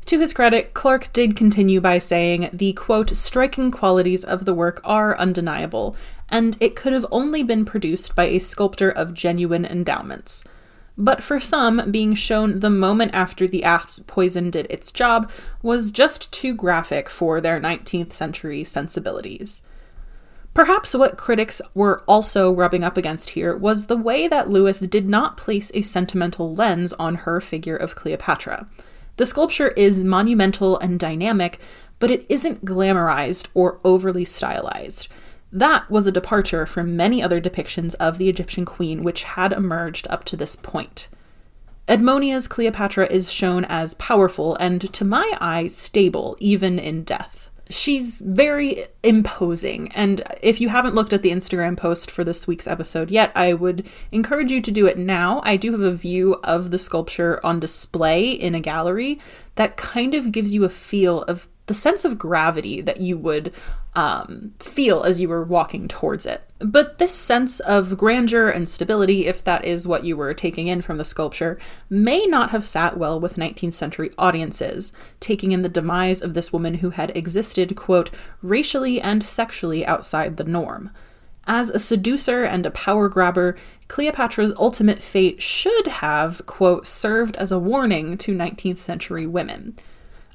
[0.07, 4.81] To his credit, Clark did continue by saying the quote, striking qualities of the work
[4.83, 5.95] are undeniable,
[6.29, 10.43] and it could have only been produced by a sculptor of genuine endowments.
[11.01, 15.31] But for some, being shown the moment after the asp poison did its job
[15.63, 19.61] was just too graphic for their 19th century sensibilities.
[20.53, 25.07] Perhaps what critics were also rubbing up against here was the way that Lewis did
[25.07, 28.67] not place a sentimental lens on her figure of Cleopatra.
[29.15, 31.59] The sculpture is monumental and dynamic,
[31.99, 35.07] but it isn't glamorized or overly stylized.
[35.51, 40.07] That was a departure from many other depictions of the Egyptian queen which had emerged
[40.09, 41.07] up to this point.
[41.87, 48.19] Edmonia's Cleopatra is shown as powerful and, to my eye, stable, even in death she's
[48.19, 49.91] very imposing.
[49.91, 53.53] And if you haven't looked at the Instagram post for this week's episode yet, I
[53.53, 55.41] would encourage you to do it now.
[55.43, 59.19] I do have a view of the sculpture on display in a gallery
[59.55, 63.53] that kind of gives you a feel of the sense of gravity that you would
[63.95, 66.41] um, feel as you were walking towards it.
[66.59, 70.81] But this sense of grandeur and stability, if that is what you were taking in
[70.81, 71.57] from the sculpture,
[71.89, 76.51] may not have sat well with 19th century audiences, taking in the demise of this
[76.51, 78.09] woman who had existed, quote,
[78.41, 80.91] racially and sexually outside the norm.
[81.47, 83.55] As a seducer and a power grabber,
[83.87, 89.75] Cleopatra's ultimate fate should have, quote, served as a warning to 19th century women.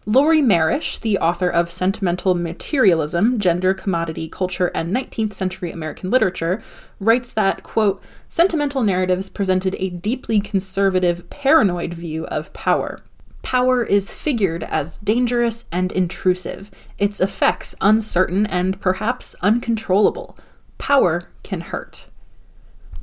[0.07, 6.63] Lori Merish, the author of Sentimental Materialism, Gender, Commodity, Culture, and 19th Century American Literature,
[7.01, 13.01] writes that, quote, sentimental narratives presented a deeply conservative, paranoid view of power.
[13.41, 20.37] Power is figured as dangerous and intrusive, its effects uncertain and perhaps uncontrollable.
[20.77, 22.09] Power can hurt.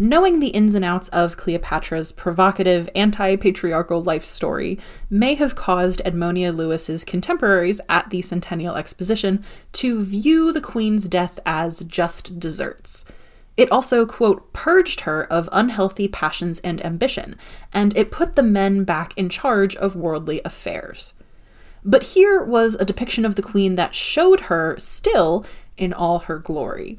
[0.04, 4.80] Knowing the ins and outs of Cleopatra's provocative, anti patriarchal life story
[5.12, 11.40] may have caused Edmonia Lewis's contemporaries at the Centennial Exposition to view the Queen's death
[11.46, 13.06] as just desserts.
[13.56, 17.36] It also, quote, purged her of unhealthy passions and ambition,
[17.72, 21.14] and it put the men back in charge of worldly affairs.
[21.86, 25.46] But here was a depiction of the Queen that showed her still
[25.78, 26.98] in all her glory.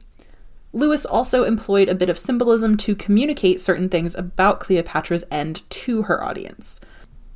[0.72, 6.02] Lewis also employed a bit of symbolism to communicate certain things about Cleopatra's end to
[6.02, 6.80] her audience.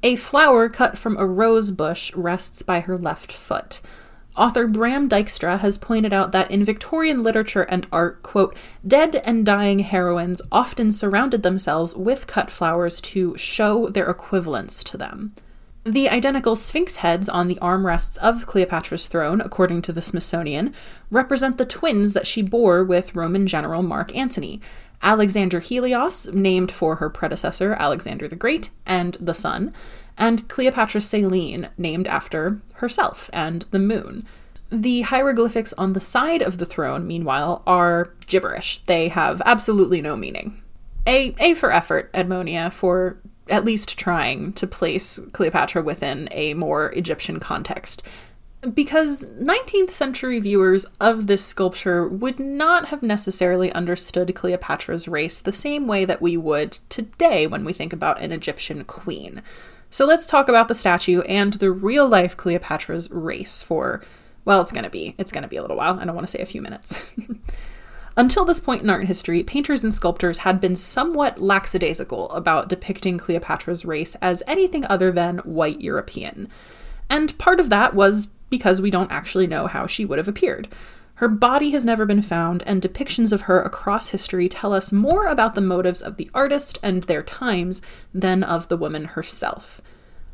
[0.02, 3.80] A flower cut from a rose bush rests by her left foot.
[4.36, 8.54] Author Bram Dijkstra has pointed out that in Victorian literature and art, quote,
[8.86, 14.98] dead and dying heroines often surrounded themselves with cut flowers to show their equivalence to
[14.98, 15.34] them.
[15.86, 20.74] The identical sphinx heads on the armrests of Cleopatra's throne, according to the Smithsonian,
[21.12, 24.60] represent the twins that she bore with Roman general Mark Antony.
[25.00, 29.72] Alexander Helios, named for her predecessor Alexander the Great, and the sun,
[30.18, 34.26] and Cleopatra Selene, named after herself and the moon.
[34.72, 38.82] The hieroglyphics on the side of the throne, meanwhile, are gibberish.
[38.86, 40.60] They have absolutely no meaning.
[41.06, 43.18] A, A for effort, Edmonia, for
[43.48, 48.02] at least trying to place Cleopatra within a more Egyptian context.
[48.74, 55.52] Because 19th century viewers of this sculpture would not have necessarily understood Cleopatra's race the
[55.52, 59.42] same way that we would today when we think about an Egyptian queen.
[59.90, 64.02] So let's talk about the statue and the real life Cleopatra's race for,
[64.44, 66.00] well, it's gonna be, it's gonna be a little while.
[66.00, 67.00] I don't wanna say a few minutes.
[68.18, 73.18] Until this point in art history, painters and sculptors had been somewhat lackadaisical about depicting
[73.18, 76.48] Cleopatra's race as anything other than white European.
[77.10, 80.68] And part of that was because we don't actually know how she would have appeared.
[81.16, 85.26] Her body has never been found, and depictions of her across history tell us more
[85.26, 87.82] about the motives of the artist and their times
[88.14, 89.82] than of the woman herself.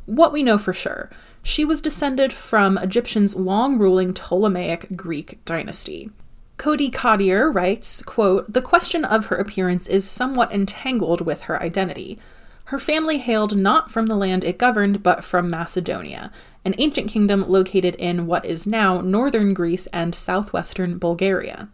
[0.05, 1.09] What we know for sure
[1.41, 6.09] she was descended from Egyptian's long ruling Ptolemaic Greek dynasty.
[6.63, 12.17] Cody Cottier writes, quote, The question of her appearance is somewhat entangled with her identity.
[12.67, 16.31] Her family hailed not from the land it governed, but from Macedonia,
[16.63, 21.67] an ancient kingdom located in what is now northern Greece and southwestern Bulgaria.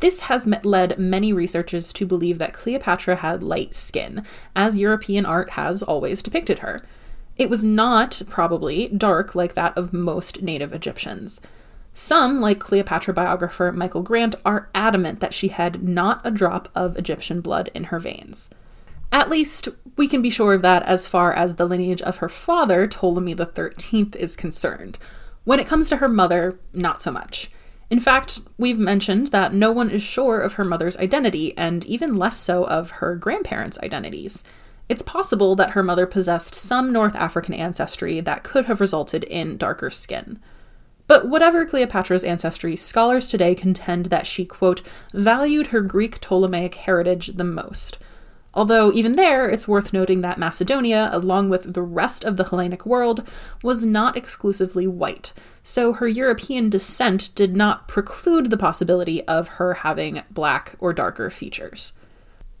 [0.00, 4.24] This has led many researchers to believe that Cleopatra had light skin,
[4.56, 6.82] as European art has always depicted her.
[7.36, 11.42] It was not, probably, dark like that of most native Egyptians.
[11.96, 16.96] Some, like Cleopatra biographer Michael Grant, are adamant that she had not a drop of
[16.96, 18.50] Egyptian blood in her veins.
[19.12, 22.28] At least, we can be sure of that as far as the lineage of her
[22.28, 24.98] father, Ptolemy XIII, is concerned.
[25.44, 27.48] When it comes to her mother, not so much.
[27.90, 32.16] In fact, we've mentioned that no one is sure of her mother's identity, and even
[32.16, 34.42] less so of her grandparents' identities.
[34.88, 39.58] It's possible that her mother possessed some North African ancestry that could have resulted in
[39.58, 40.40] darker skin.
[41.06, 44.80] But whatever Cleopatra's ancestry, scholars today contend that she, quote,
[45.12, 47.98] valued her Greek Ptolemaic heritage the most.
[48.54, 52.86] Although, even there, it's worth noting that Macedonia, along with the rest of the Hellenic
[52.86, 53.26] world,
[53.62, 55.32] was not exclusively white,
[55.64, 61.30] so her European descent did not preclude the possibility of her having black or darker
[61.30, 61.92] features.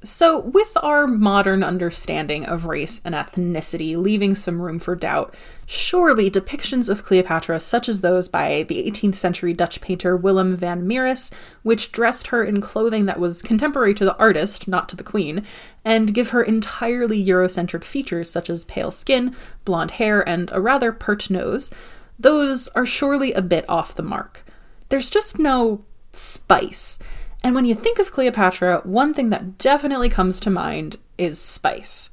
[0.04, 5.34] So, with our modern understanding of race and ethnicity leaving some room for doubt,
[5.64, 10.86] surely depictions of Cleopatra, such as those by the 18th century Dutch painter Willem van
[10.86, 11.32] Mieris,
[11.62, 15.42] which dressed her in clothing that was contemporary to the artist, not to the queen,
[15.86, 19.34] and give her entirely Eurocentric features such as pale skin,
[19.64, 21.70] blonde hair, and a rather pert nose,
[22.18, 24.44] those are surely a bit off the mark.
[24.90, 25.82] There's just no
[26.12, 26.98] spice.
[27.44, 32.08] And when you think of Cleopatra, one thing that definitely comes to mind is spice.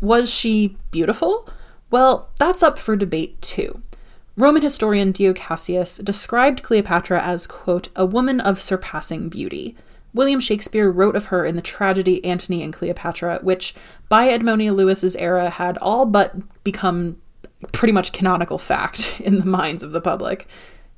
[0.00, 1.48] Was she beautiful?
[1.90, 3.82] Well, that's up for debate too.
[4.36, 9.74] Roman historian Dio Cassius described Cleopatra as, quote, a woman of surpassing beauty.
[10.14, 13.74] William Shakespeare wrote of her in the tragedy Antony and Cleopatra, which
[14.08, 17.20] by Edmonia Lewis's era had all but become
[17.72, 20.46] pretty much canonical fact in the minds of the public.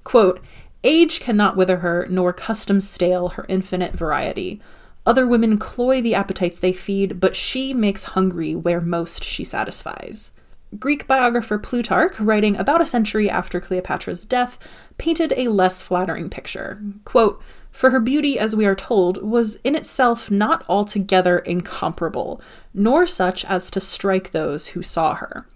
[0.04, 0.42] Quote,
[0.82, 4.60] Age cannot wither her, nor custom stale her infinite variety.
[5.04, 10.32] Other women cloy the appetites they feed, but she makes hungry where most she satisfies.
[10.78, 14.58] Greek biographer Plutarch, writing about a century after Cleopatra's death,
[14.98, 16.80] painted a less flattering picture.
[17.04, 22.40] Quote, For her beauty, as we are told, was in itself not altogether incomparable,
[22.72, 25.46] nor such as to strike those who saw her.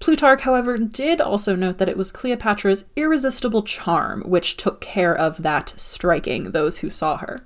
[0.00, 5.42] Plutarch, however, did also note that it was Cleopatra's irresistible charm which took care of
[5.42, 7.42] that striking those who saw her.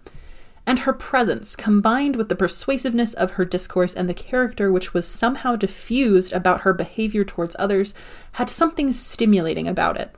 [0.64, 5.07] And her presence, combined with the persuasiveness of her discourse and the character which was
[5.07, 7.92] somehow diffused about her behavior towards others,
[8.32, 10.14] had something stimulating about it.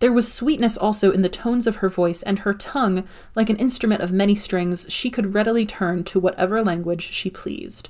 [0.00, 3.04] There was sweetness also in the tones of her voice, and her tongue,
[3.34, 7.88] like an instrument of many strings, she could readily turn to whatever language she pleased.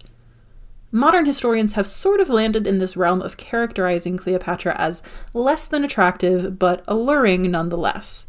[0.93, 5.85] Modern historians have sort of landed in this realm of characterizing Cleopatra as less than
[5.85, 8.27] attractive, but alluring nonetheless.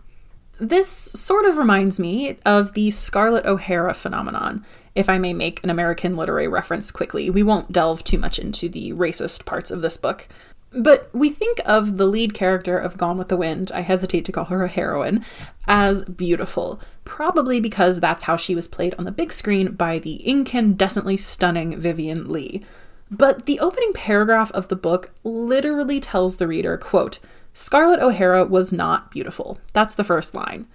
[0.60, 5.72] This sort of reminds me of the Scarlett O'Hara phenomenon, if I may make an
[5.72, 7.32] American literary reference quickly.
[7.32, 10.28] We won't delve too much into the racist parts of this book.
[10.74, 14.32] But we think of the lead character of Gone with the Wind, I hesitate to
[14.32, 15.26] call her a heroine,
[15.68, 20.24] as beautiful, probably because that's how she was played on the big screen by the
[20.26, 22.62] incandescently stunning Vivien Leigh.
[23.10, 27.20] But the opening paragraph of the book literally tells the reader, quote,
[27.54, 29.60] Scarlett O'Hara was not beautiful.
[29.74, 30.68] That's the first line.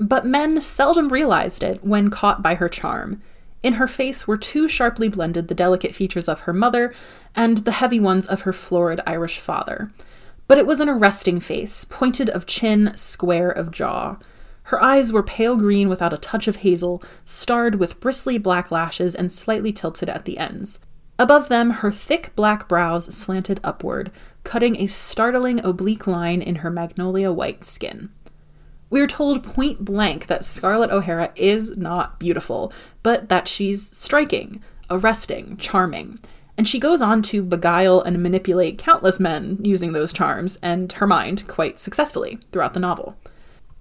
[0.00, 3.22] But men seldom realized it when caught by her charm.
[3.66, 6.94] In her face were too sharply blended the delicate features of her mother
[7.34, 9.90] and the heavy ones of her florid Irish father.
[10.46, 14.18] But it was an arresting face, pointed of chin, square of jaw.
[14.70, 19.16] Her eyes were pale green without a touch of hazel, starred with bristly black lashes
[19.16, 20.78] and slightly tilted at the ends.
[21.18, 24.12] Above them, her thick black brows slanted upward,
[24.44, 28.10] cutting a startling oblique line in her magnolia white skin.
[28.88, 32.72] We are told point blank that Scarlett O'Hara is not beautiful,
[33.02, 36.20] but that she's striking, arresting, charming.
[36.56, 41.06] And she goes on to beguile and manipulate countless men using those charms and her
[41.06, 43.16] mind quite successfully throughout the novel.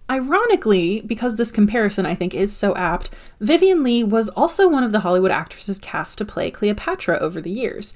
[0.09, 4.91] Ironically, because this comparison I think is so apt, Vivien Leigh was also one of
[4.91, 7.93] the Hollywood actresses cast to play Cleopatra over the years.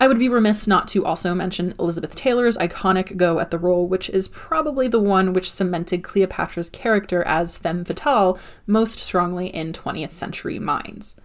[0.00, 3.88] I would be remiss not to also mention Elizabeth Taylor's iconic go at the role,
[3.88, 9.72] which is probably the one which cemented Cleopatra's character as femme fatale most strongly in
[9.72, 11.16] 20th century minds.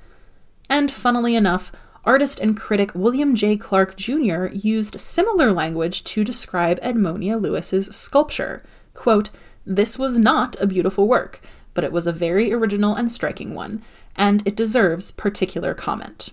[0.69, 1.71] And funnily enough,
[2.03, 3.57] artist and critic William J.
[3.57, 4.47] Clark Jr.
[4.47, 8.63] used similar language to describe Edmonia Lewis's sculpture.
[8.95, 9.29] Quote,
[9.65, 11.41] This was not a beautiful work,
[11.75, 13.83] but it was a very original and striking one,
[14.15, 16.31] and it deserves particular comment.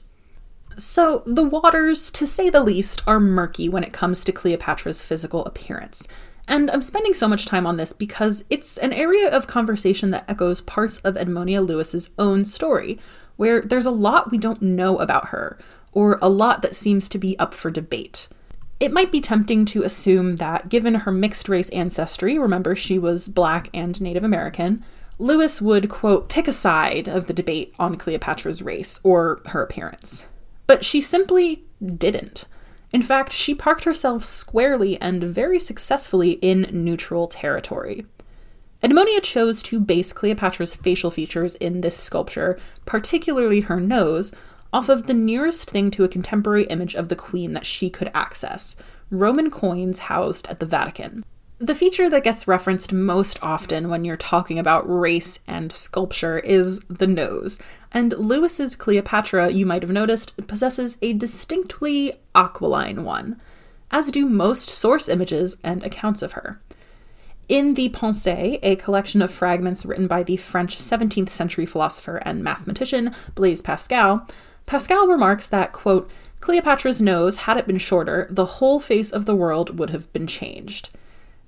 [0.76, 5.44] So, the waters, to say the least, are murky when it comes to Cleopatra's physical
[5.44, 6.08] appearance.
[6.48, 10.24] And I'm spending so much time on this because it's an area of conversation that
[10.28, 12.98] echoes parts of Edmonia Lewis's own story,
[13.36, 15.58] where there's a lot we don't know about her,
[15.92, 18.28] or a lot that seems to be up for debate.
[18.80, 23.28] It might be tempting to assume that, given her mixed race ancestry, remember she was
[23.28, 24.82] black and Native American,
[25.18, 30.24] Lewis would, quote, pick a side of the debate on Cleopatra's race or her appearance.
[30.70, 32.44] But she simply didn't.
[32.92, 38.06] In fact, she parked herself squarely and very successfully in neutral territory.
[38.80, 42.56] Edmonia chose to base Cleopatra's facial features in this sculpture,
[42.86, 44.32] particularly her nose,
[44.72, 48.12] off of the nearest thing to a contemporary image of the queen that she could
[48.14, 48.76] access
[49.10, 51.24] Roman coins housed at the Vatican.
[51.62, 56.80] The feature that gets referenced most often when you're talking about race and sculpture is
[56.88, 57.58] the nose,
[57.92, 63.38] and Lewis's Cleopatra, you might have noticed, possesses a distinctly aquiline one,
[63.90, 66.58] as do most source images and accounts of her.
[67.46, 72.42] In the Pensées, a collection of fragments written by the French 17th century philosopher and
[72.42, 74.26] mathematician Blaise Pascal,
[74.64, 79.36] Pascal remarks that, quote, Cleopatra's nose, had it been shorter, the whole face of the
[79.36, 80.88] world would have been changed.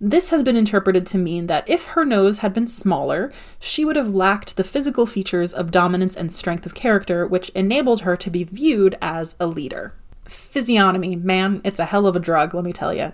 [0.04, 3.94] This has been interpreted to mean that if her nose had been smaller, she would
[3.94, 8.28] have lacked the physical features of dominance and strength of character, which enabled her to
[8.28, 9.94] be viewed as a leader.
[10.24, 13.12] Physiognomy, man, it's a hell of a drug, let me tell you.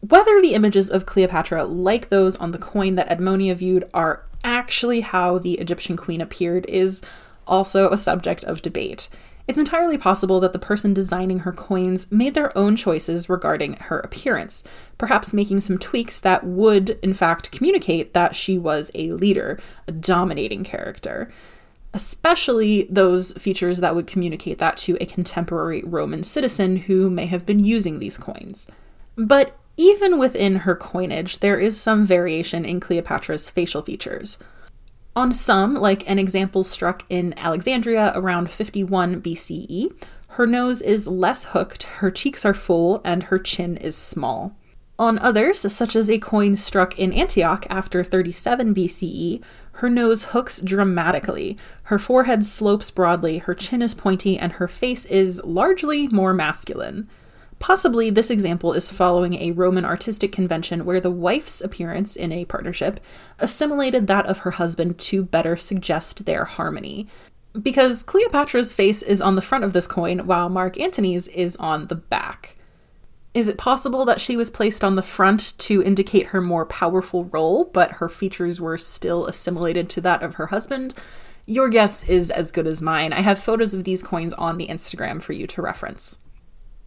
[0.00, 5.02] Whether the images of Cleopatra, like those on the coin that Edmonia viewed, are actually
[5.02, 7.02] how the Egyptian queen appeared is
[7.46, 9.08] also a subject of debate.
[9.46, 13.98] It's entirely possible that the person designing her coins made their own choices regarding her
[14.00, 14.64] appearance,
[14.96, 19.92] perhaps making some tweaks that would, in fact, communicate that she was a leader, a
[19.92, 21.30] dominating character.
[21.92, 27.44] Especially those features that would communicate that to a contemporary Roman citizen who may have
[27.44, 28.66] been using these coins.
[29.16, 34.38] But even within her coinage, there is some variation in Cleopatra's facial features.
[35.16, 39.92] On some, like an example struck in Alexandria around 51 BCE,
[40.30, 44.56] her nose is less hooked, her cheeks are full, and her chin is small.
[44.98, 49.42] On others, such as a coin struck in Antioch after 37 BCE,
[49.72, 55.04] her nose hooks dramatically, her forehead slopes broadly, her chin is pointy, and her face
[55.04, 57.08] is largely more masculine.
[57.64, 62.44] Possibly, this example is following a Roman artistic convention where the wife's appearance in a
[62.44, 63.00] partnership
[63.38, 67.08] assimilated that of her husband to better suggest their harmony.
[67.58, 71.86] Because Cleopatra's face is on the front of this coin, while Mark Antony's is on
[71.86, 72.56] the back.
[73.32, 77.24] Is it possible that she was placed on the front to indicate her more powerful
[77.24, 80.92] role, but her features were still assimilated to that of her husband?
[81.46, 83.14] Your guess is as good as mine.
[83.14, 86.18] I have photos of these coins on the Instagram for you to reference.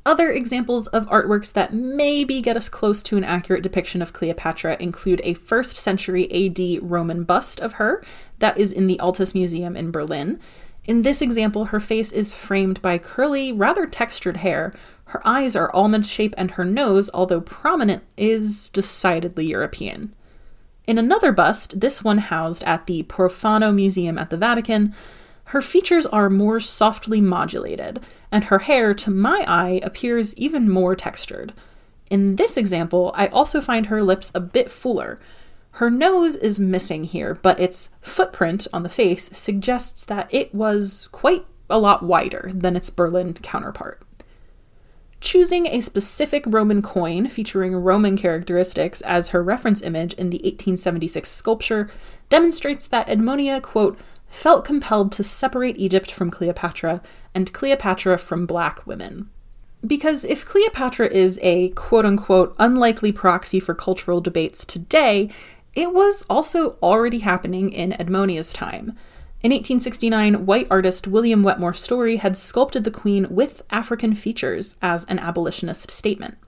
[0.07, 4.77] Other examples of artworks that maybe get us close to an accurate depiction of Cleopatra
[4.79, 8.01] include a 1st century AD Roman bust of her
[8.39, 10.39] that is in the Altes Museum in Berlin.
[10.85, 14.73] In this example, her face is framed by curly, rather textured hair.
[15.07, 20.15] Her eyes are almond shaped, and her nose, although prominent, is decidedly European.
[20.85, 24.95] In another bust, this one housed at the Profano Museum at the Vatican,
[25.47, 28.01] her features are more softly modulated,
[28.33, 31.53] and her hair, to my eye, appears even more textured.
[32.09, 35.21] In this example, I also find her lips a bit fuller.
[35.71, 41.07] Her nose is missing here, but its footprint on the face suggests that it was
[41.13, 44.01] quite a lot wider than its Berlin counterpart.
[45.21, 51.29] Choosing a specific Roman coin featuring Roman characteristics as her reference image in the 1876
[51.29, 51.89] sculpture
[52.29, 53.97] demonstrates that Edmonia, quote,
[54.29, 57.01] felt compelled to separate Egypt from Cleopatra
[57.33, 59.29] and Cleopatra from black women.
[59.85, 65.29] Because if Cleopatra is a quote unquote unlikely proxy for cultural debates today,
[65.75, 68.97] it was also already happening in Edmonia's time.
[69.43, 75.03] In 1869, white artist William Wetmore Story had sculpted the queen with African features as
[75.05, 76.39] an abolitionist statement.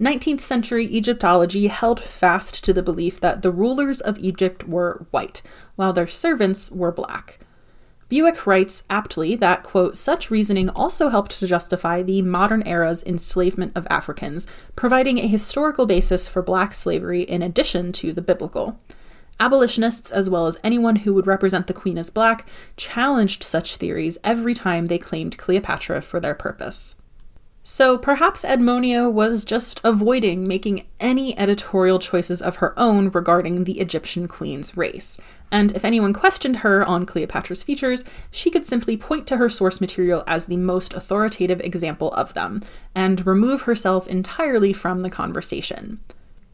[0.00, 5.42] 19th century Egyptology held fast to the belief that the rulers of Egypt were white,
[5.76, 7.38] while their servants were black.
[8.08, 13.72] Buick writes aptly that, quote, such reasoning also helped to justify the modern era's enslavement
[13.74, 18.78] of Africans, providing a historical basis for black slavery in addition to the biblical.
[19.40, 24.18] Abolitionists, as well as anyone who would represent the queen as black, challenged such theories
[24.22, 26.96] every time they claimed Cleopatra for their purpose.
[27.64, 33.78] So perhaps Edmonia was just avoiding making any editorial choices of her own regarding the
[33.78, 35.20] Egyptian queen's race.
[35.50, 39.80] And if anyone questioned her on Cleopatra's features, she could simply point to her source
[39.80, 42.62] material as the most authoritative example of them,
[42.96, 46.00] and remove herself entirely from the conversation.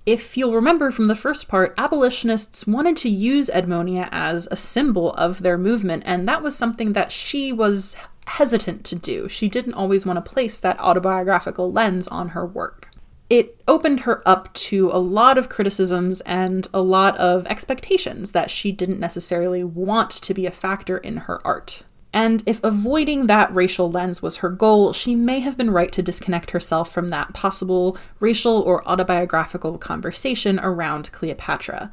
[0.05, 5.13] If you'll remember from the first part, abolitionists wanted to use Edmonia as a symbol
[5.15, 7.95] of their movement, and that was something that she was
[8.29, 9.29] hesitant to do.
[9.29, 12.91] She didn't always want to place that autobiographical lens on her work.
[13.31, 18.51] It opened her up to a lot of criticisms and a lot of expectations that
[18.51, 21.83] she didn't necessarily want to be a factor in her art.
[22.13, 26.03] And if avoiding that racial lens was her goal, she may have been right to
[26.03, 31.93] disconnect herself from that possible racial or autobiographical conversation around Cleopatra.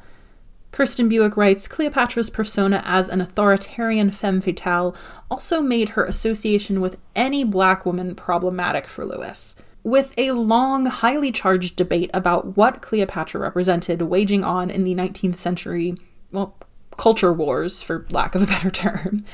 [0.76, 4.94] Kirsten Buick writes Cleopatra's persona as an authoritarian femme fatale
[5.30, 9.54] also made her association with any black woman problematic for Lewis.
[9.82, 15.38] With a long, highly charged debate about what Cleopatra represented waging on in the 19th
[15.38, 15.96] century,
[16.30, 16.54] well,
[16.98, 19.24] culture wars, for lack of a better term,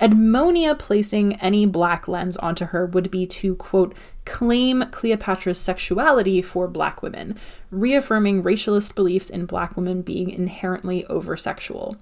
[0.00, 3.94] Edmonia placing any black lens onto her would be to, quote,
[4.28, 7.36] claim Cleopatra's sexuality for black women,
[7.70, 11.96] reaffirming racialist beliefs in black women being inherently oversexual.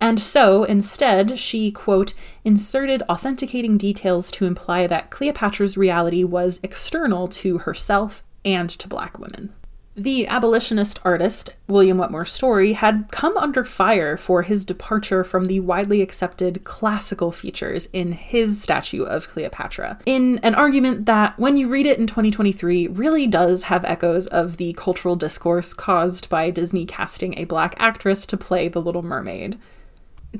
[0.00, 2.14] And so, instead, she, quote,
[2.44, 9.18] inserted authenticating details to imply that Cleopatra's reality was external to herself and to black
[9.18, 9.52] women.
[9.98, 15.60] The abolitionist artist, William Wetmore Story, had come under fire for his departure from the
[15.60, 21.68] widely accepted classical features in his statue of Cleopatra, in an argument that, when you
[21.68, 26.84] read it in 2023, really does have echoes of the cultural discourse caused by Disney
[26.84, 29.58] casting a black actress to play the Little Mermaid.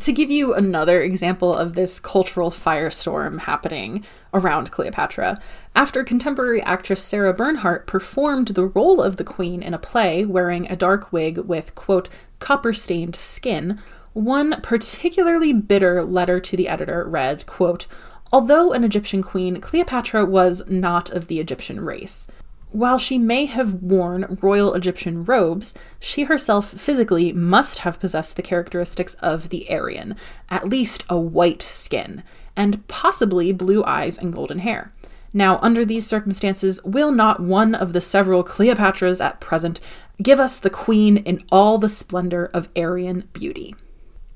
[0.00, 5.40] To give you another example of this cultural firestorm happening around Cleopatra,
[5.76, 10.68] after contemporary actress Sarah Bernhardt performed the role of the queen in a play wearing
[10.68, 12.08] a dark wig with, quote,
[12.40, 13.80] copper stained skin,
[14.12, 17.86] one particularly bitter letter to the editor read, quote,
[18.32, 22.26] Although an Egyptian queen, Cleopatra was not of the Egyptian race.
[22.72, 28.42] While she may have worn royal Egyptian robes, she herself physically must have possessed the
[28.42, 30.16] characteristics of the Aryan,
[30.50, 32.22] at least a white skin,
[32.54, 34.92] and possibly blue eyes and golden hair.
[35.32, 39.80] Now, under these circumstances, will not one of the several Cleopatras at present
[40.22, 43.74] give us the queen in all the splendor of Aryan beauty?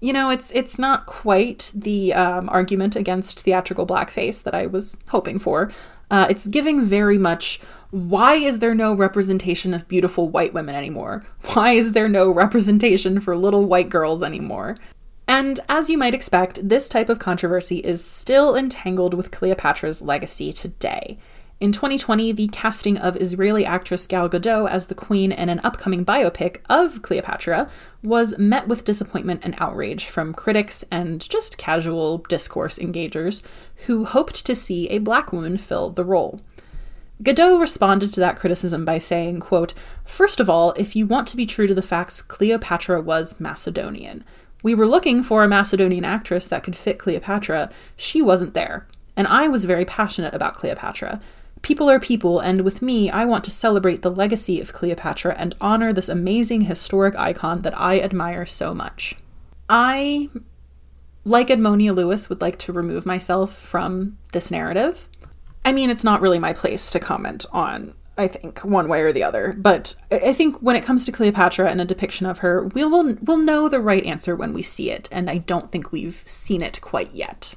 [0.01, 4.99] You know, it's it's not quite the um, argument against theatrical blackface that I was
[5.09, 5.70] hoping for.
[6.11, 7.61] Uh, it's giving very much
[7.91, 11.24] why is there no representation of beautiful white women anymore?
[11.55, 14.76] Why is there no representation for little white girls anymore?
[15.26, 20.53] And as you might expect, this type of controversy is still entangled with Cleopatra's legacy
[20.53, 21.18] today.
[21.61, 26.07] In 2020, the casting of Israeli actress Gal Gadot as the queen in an upcoming
[26.07, 27.68] biopic of Cleopatra
[28.03, 33.43] was met with disappointment and outrage from critics and just casual discourse engagers
[33.86, 36.41] who hoped to see a black woman fill the role.
[37.23, 41.37] Gadot responded to that criticism by saying, quote, First of all, if you want to
[41.37, 44.25] be true to the facts, Cleopatra was Macedonian.
[44.62, 47.71] We were looking for a Macedonian actress that could fit Cleopatra.
[47.97, 48.87] She wasn't there.
[49.16, 51.21] And I was very passionate about Cleopatra.
[51.62, 55.55] People are people, and with me, I want to celebrate the legacy of Cleopatra and
[55.61, 59.14] honor this amazing historic icon that I admire so much.
[59.68, 60.31] I,
[61.25, 65.07] like Edmonia Lewis, would like to remove myself from this narrative.
[65.65, 69.13] I mean, it's not really my place to comment on, I think, one way or
[69.13, 72.67] the other, but I think when it comes to Cleopatra and a depiction of her,
[72.69, 75.93] we will we'll know the right answer when we see it, and I don't think
[75.93, 77.55] we've seen it quite yet.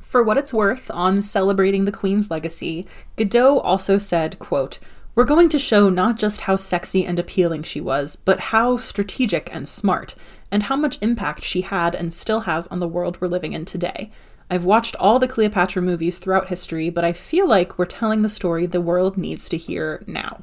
[0.00, 2.86] For what it's worth, on celebrating the Queen's legacy,
[3.16, 4.78] Gadot also said, quote,
[5.14, 9.52] We're going to show not just how sexy and appealing she was, but how strategic
[9.52, 10.14] and smart,
[10.52, 13.64] and how much impact she had and still has on the world we're living in
[13.64, 14.12] today.
[14.50, 18.28] I've watched all the Cleopatra movies throughout history, but I feel like we're telling the
[18.28, 20.42] story the world needs to hear now.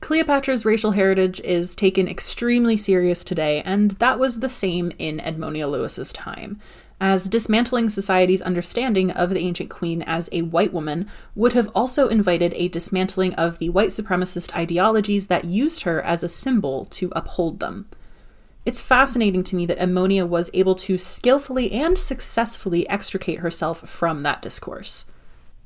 [0.00, 5.70] Cleopatra's racial heritage is taken extremely serious today, and that was the same in Edmonia
[5.70, 6.58] Lewis's time,
[7.00, 12.08] as dismantling society's understanding of the ancient queen as a white woman would have also
[12.08, 17.12] invited a dismantling of the white supremacist ideologies that used her as a symbol to
[17.14, 17.86] uphold them.
[18.64, 24.22] It's fascinating to me that Edmonia was able to skillfully and successfully extricate herself from
[24.22, 25.04] that discourse.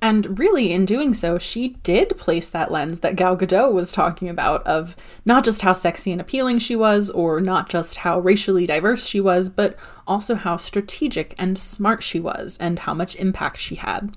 [0.01, 4.29] And really, in doing so, she did place that lens that Gal Gadot was talking
[4.29, 4.95] about of
[5.25, 9.21] not just how sexy and appealing she was, or not just how racially diverse she
[9.21, 9.77] was, but
[10.07, 14.15] also how strategic and smart she was, and how much impact she had.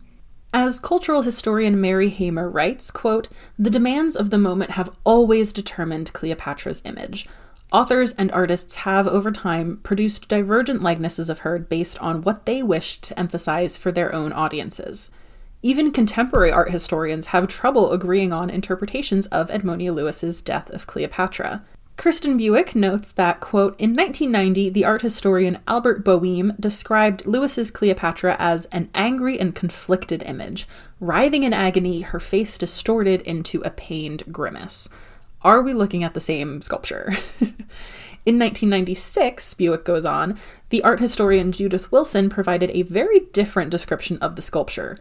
[0.53, 3.27] As cultural historian Mary Hamer writes, quote,
[3.57, 7.27] "The demands of the moment have always determined Cleopatra's image.
[7.72, 12.63] Authors and artists have, over time, produced divergent likenesses of her based on what they
[12.63, 15.11] wished to emphasize for their own audiences.
[15.61, 21.63] Even contemporary art historians have trouble agreeing on interpretations of Edmonia Lewis's death of Cleopatra.
[21.95, 28.38] Kirsten Buick notes that, quote, in 1990, the art historian Albert Boime described Lewis's Cleopatra
[28.39, 30.65] as an angry and conflicted image,
[31.01, 34.88] writhing in agony, her face distorted into a pained grimace.
[35.41, 37.11] Are we looking at the same sculpture?
[38.25, 40.37] In 1996, Buick goes on,
[40.69, 44.97] the art historian Judith Wilson provided a very different description of the sculpture.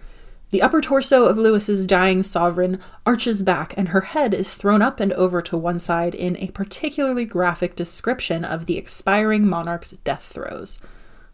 [0.50, 5.00] The upper torso of Lewis's dying sovereign arches back, and her head is thrown up
[5.00, 10.22] and over to one side in a particularly graphic description of the expiring monarch's death
[10.22, 10.78] throes.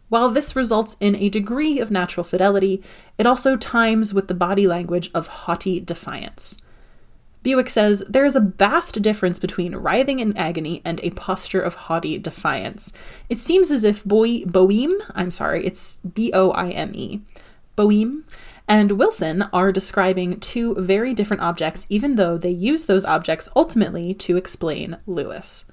[0.09, 2.83] While this results in a degree of natural fidelity,
[3.19, 6.57] it also times with the body language of haughty defiance.
[7.45, 11.75] Buick says there is a vast difference between writhing in agony and a posture of
[11.75, 12.91] haughty defiance.
[13.29, 17.21] It seems as if Boy- Boime, I'm sorry, it's B O I M E,
[17.77, 18.23] Boime,
[18.67, 24.15] and Wilson are describing two very different objects, even though they use those objects ultimately
[24.15, 25.65] to explain Lewis.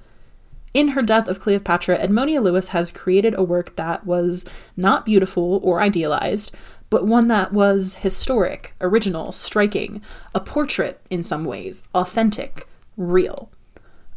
[0.74, 4.44] In her Death of Cleopatra, Edmonia Lewis has created a work that was
[4.76, 6.52] not beautiful or idealized,
[6.92, 10.02] but one that was historic, original, striking,
[10.34, 12.68] a portrait in some ways, authentic,
[12.98, 13.50] real.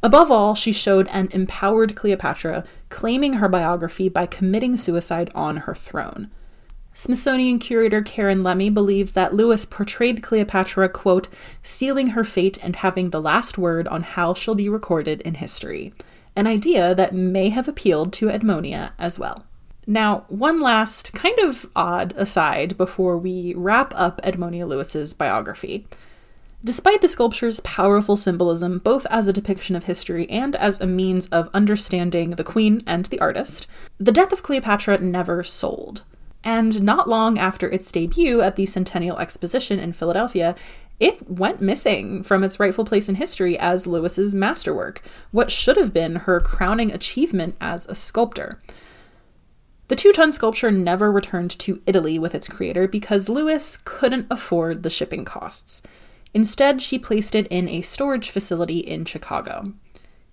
[0.04, 5.74] Above all, she showed an empowered Cleopatra claiming her biography by committing suicide on her
[5.74, 6.30] throne.
[6.94, 11.30] Smithsonian curator Karen Lemmey believes that Lewis portrayed Cleopatra, quote,
[11.64, 15.94] sealing her fate and having the last word on how she'll be recorded in history,
[16.36, 19.46] an idea that may have appealed to Edmonia as well.
[19.88, 25.88] Now, one last kind of odd aside before we wrap up Edmonia Lewis's biography.
[26.64, 31.28] Despite the sculpture's powerful symbolism, both as a depiction of history and as a means
[31.28, 33.68] of understanding the queen and the artist,
[34.00, 36.04] the death of Cleopatra never sold.
[36.44, 40.56] And not long after its debut at the Centennial Exposition in Philadelphia,
[41.00, 45.94] it went missing from its rightful place in history as Lewis's masterwork, what should have
[45.94, 48.60] been her crowning achievement as a sculptor.
[49.88, 54.82] The two ton sculpture never returned to Italy with its creator because Lewis couldn't afford
[54.82, 55.84] the shipping costs.
[56.34, 59.74] Instead, she placed it in a storage facility in Chicago.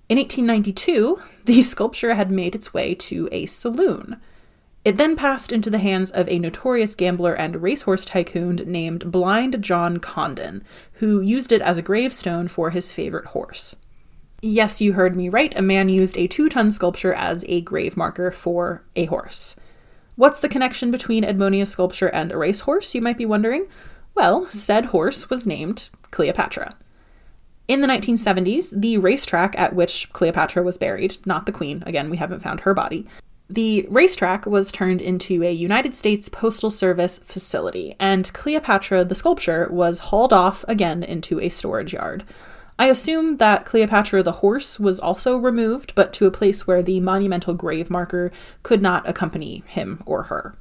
[0.09, 4.21] In 1892, the sculpture had made its way to a saloon.
[4.85, 9.63] It then passed into the hands of a notorious gambler and racehorse tycoon named Blind
[9.63, 13.77] John Condon, who used it as a gravestone for his favorite horse.
[14.45, 15.57] Yes, you heard me right.
[15.57, 19.55] A man used a two ton sculpture as a grave marker for a horse.
[20.17, 23.69] What's the connection between Edmonia's sculpture and a racehorse, you might be wondering?
[24.17, 26.75] Well, said horse was named Cleopatra.
[27.69, 32.17] In the 1970s, the racetrack at which Cleopatra was buried, not the queen, again, we
[32.17, 33.07] haven't found her body,
[33.49, 39.69] the racetrack was turned into a United States Postal Service facility, and Cleopatra, the sculpture,
[39.71, 42.25] was hauled off again into a storage yard.
[42.83, 46.99] I assume that Cleopatra the horse was also removed, but to a place where the
[46.99, 48.33] monumental grave marker
[48.65, 50.57] could not accompany him or her.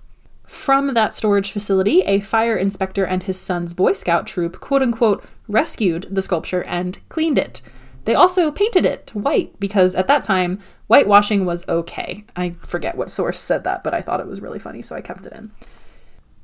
[0.45, 5.24] From that storage facility, a fire inspector and his son's Boy Scout troop quote unquote
[5.47, 7.59] rescued the sculpture and cleaned it.
[8.05, 12.24] They also painted it white because at that time, whitewashing was okay.
[12.36, 15.01] I forget what source said that, but I thought it was really funny, so I
[15.01, 15.49] kept it in.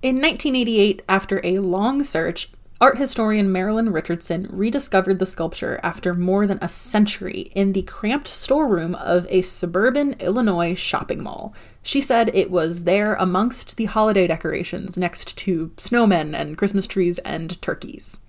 [0.01, 2.49] In 1988, after a long search,
[2.79, 8.27] Art historian Marilyn Richardson rediscovered the sculpture after more than a century in the cramped
[8.27, 11.55] storeroom of a suburban Illinois shopping mall.
[11.81, 17.17] She said it was there amongst the holiday decorations next to snowmen and Christmas trees
[17.19, 18.19] and turkeys.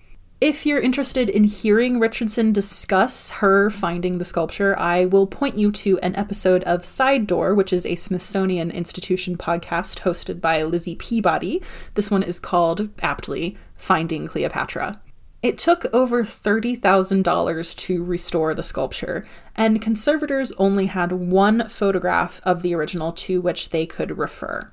[0.41, 5.73] If you're interested in hearing Richardson discuss her finding the sculpture, I will point you
[5.73, 10.95] to an episode of Side Door, which is a Smithsonian Institution podcast hosted by Lizzie
[10.95, 11.61] Peabody.
[11.95, 15.01] This one is called, aptly, Finding Cleopatra.
[15.41, 19.25] It took over $30,000 to restore the sculpture,
[19.55, 24.71] and conservators only had one photograph of the original to which they could refer.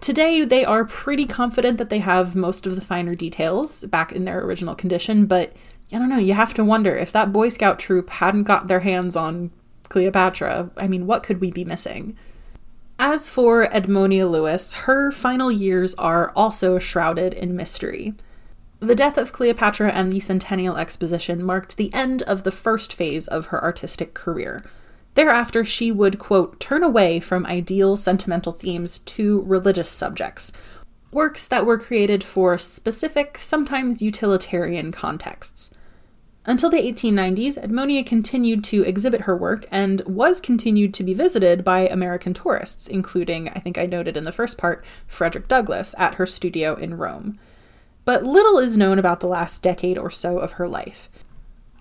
[0.00, 4.24] Today, they are pretty confident that they have most of the finer details back in
[4.24, 5.52] their original condition, but
[5.92, 8.80] I don't know, you have to wonder if that Boy Scout troop hadn't got their
[8.80, 9.50] hands on
[9.88, 12.16] Cleopatra, I mean, what could we be missing?
[12.98, 18.14] As for Edmonia Lewis, her final years are also shrouded in mystery.
[18.80, 23.28] The death of Cleopatra and the Centennial Exposition marked the end of the first phase
[23.28, 24.64] of her artistic career.
[25.14, 30.50] Thereafter, she would, quote, turn away from ideal sentimental themes to religious subjects,
[31.10, 35.70] works that were created for specific, sometimes utilitarian contexts.
[36.48, 41.64] Until the 1890s, Edmonia continued to exhibit her work and was continued to be visited
[41.64, 46.14] by American tourists, including, I think I noted in the first part, Frederick Douglass at
[46.14, 47.36] her studio in Rome.
[48.04, 51.10] But little is known about the last decade or so of her life.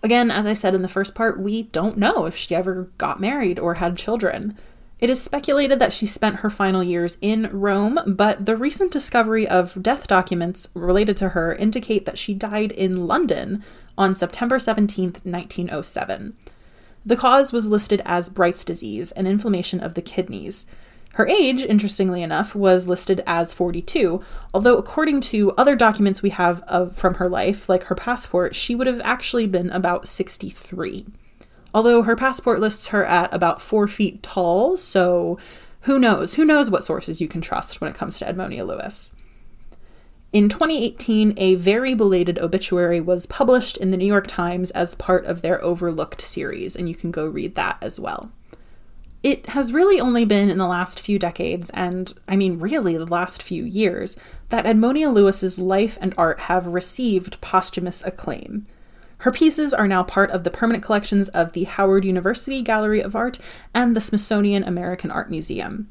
[0.02, 3.22] Again, as I said in the first part, we don't know if she ever got
[3.22, 4.58] married or had children.
[5.06, 9.48] It is speculated that she spent her final years in Rome, but the recent discovery
[9.48, 13.64] of death documents related to her indicate that she died in London
[14.00, 16.36] on September 17, 1907.
[17.06, 20.66] The cause was listed as Bright's disease, an inflammation of the kidneys.
[21.14, 24.24] Her age, interestingly enough, was listed as 42,
[24.56, 28.74] although according to other documents we have of, from her life, like her passport, she
[28.74, 31.06] would have actually been about 63
[31.76, 35.38] although her passport lists her at about four feet tall, so
[35.82, 36.34] who knows?
[36.36, 39.14] Who knows what sources you can trust when it comes to Edmonia Lewis?
[40.32, 45.26] In 2018, a very belated obituary was published in the New York Times as part
[45.26, 48.32] of their Overlooked series, and you can go read that as well.
[49.22, 53.06] It has really only been in the last few decades, and I mean really the
[53.06, 54.18] last few years,
[54.48, 58.66] that Edmonia Lewis's life and art have received posthumous acclaim.
[59.26, 63.16] Her pieces are now part of the permanent collections of the Howard University Gallery of
[63.16, 63.40] Art
[63.74, 65.90] and the Smithsonian American Art Museum.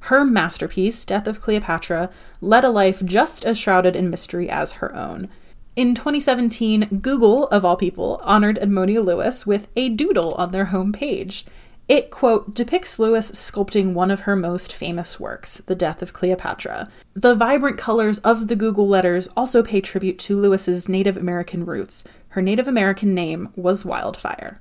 [0.00, 2.10] Her masterpiece, Death of Cleopatra,
[2.40, 5.28] led a life just as shrouded in mystery as her own.
[5.76, 11.44] In 2017, Google, of all people, honored Edmonia Lewis with a doodle on their homepage.
[11.86, 16.88] It, quote, depicts Lewis sculpting one of her most famous works, The Death of Cleopatra.
[17.12, 22.02] The vibrant colors of the Google letters also pay tribute to Lewis's Native American roots.
[22.34, 24.60] Her Native American name was Wildfire.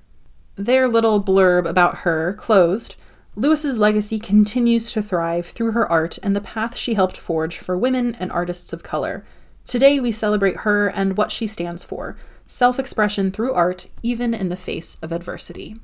[0.55, 2.97] Their little blurb about her closed.
[3.35, 7.75] Lewis's legacy continues to thrive through her art and the path she helped forge for
[7.75, 9.25] women and artists of color.
[9.65, 12.15] Today we celebrate her and what she stands for
[12.47, 15.75] self expression through art, even in the face of adversity.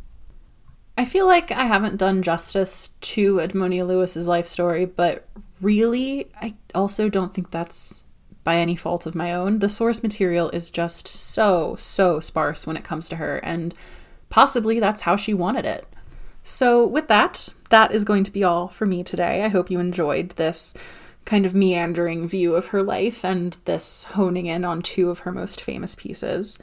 [0.96, 5.28] I feel like I haven't done justice to Edmonia Lewis's life story, but
[5.60, 8.04] really, I also don't think that's
[8.50, 9.60] by any fault of my own.
[9.60, 13.76] The source material is just so, so sparse when it comes to her, and
[14.32, 15.86] possibly that's how she wanted it.
[16.42, 19.44] So, with that, that is going to be all for me today.
[19.44, 20.74] I hope you enjoyed this
[21.26, 25.32] kind of meandering view of her life and this honing in on two of her
[25.32, 26.58] most famous pieces.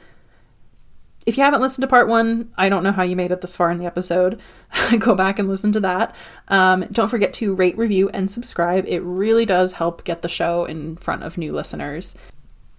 [1.27, 3.57] If you haven't listened to part one, I don't know how you made it this
[3.57, 4.39] far in the episode.
[4.97, 6.15] Go back and listen to that.
[6.47, 8.85] Um, don't forget to rate, review, and subscribe.
[8.87, 12.15] It really does help get the show in front of new listeners.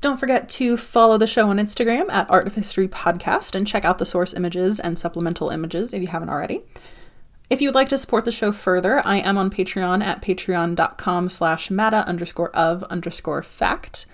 [0.00, 3.84] Don't forget to follow the show on Instagram at Art of History Podcast and check
[3.84, 6.62] out the source images and supplemental images if you haven't already.
[7.50, 11.28] If you would like to support the show further, I am on Patreon at patreon.com
[11.28, 14.06] slash matta underscore of underscore fact.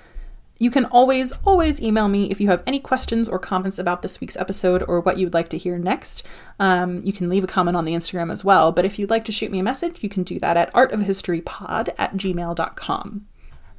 [0.58, 4.20] You can always, always email me if you have any questions or comments about this
[4.20, 6.22] week's episode or what you would like to hear next.
[6.60, 9.24] Um, you can leave a comment on the Instagram as well, but if you'd like
[9.24, 13.26] to shoot me a message, you can do that at artofhistorypod at gmail.com.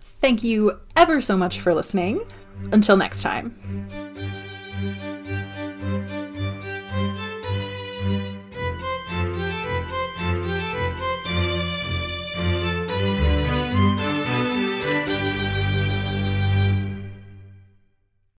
[0.02, 2.22] Thank you ever so much for listening.
[2.72, 4.05] Until next time.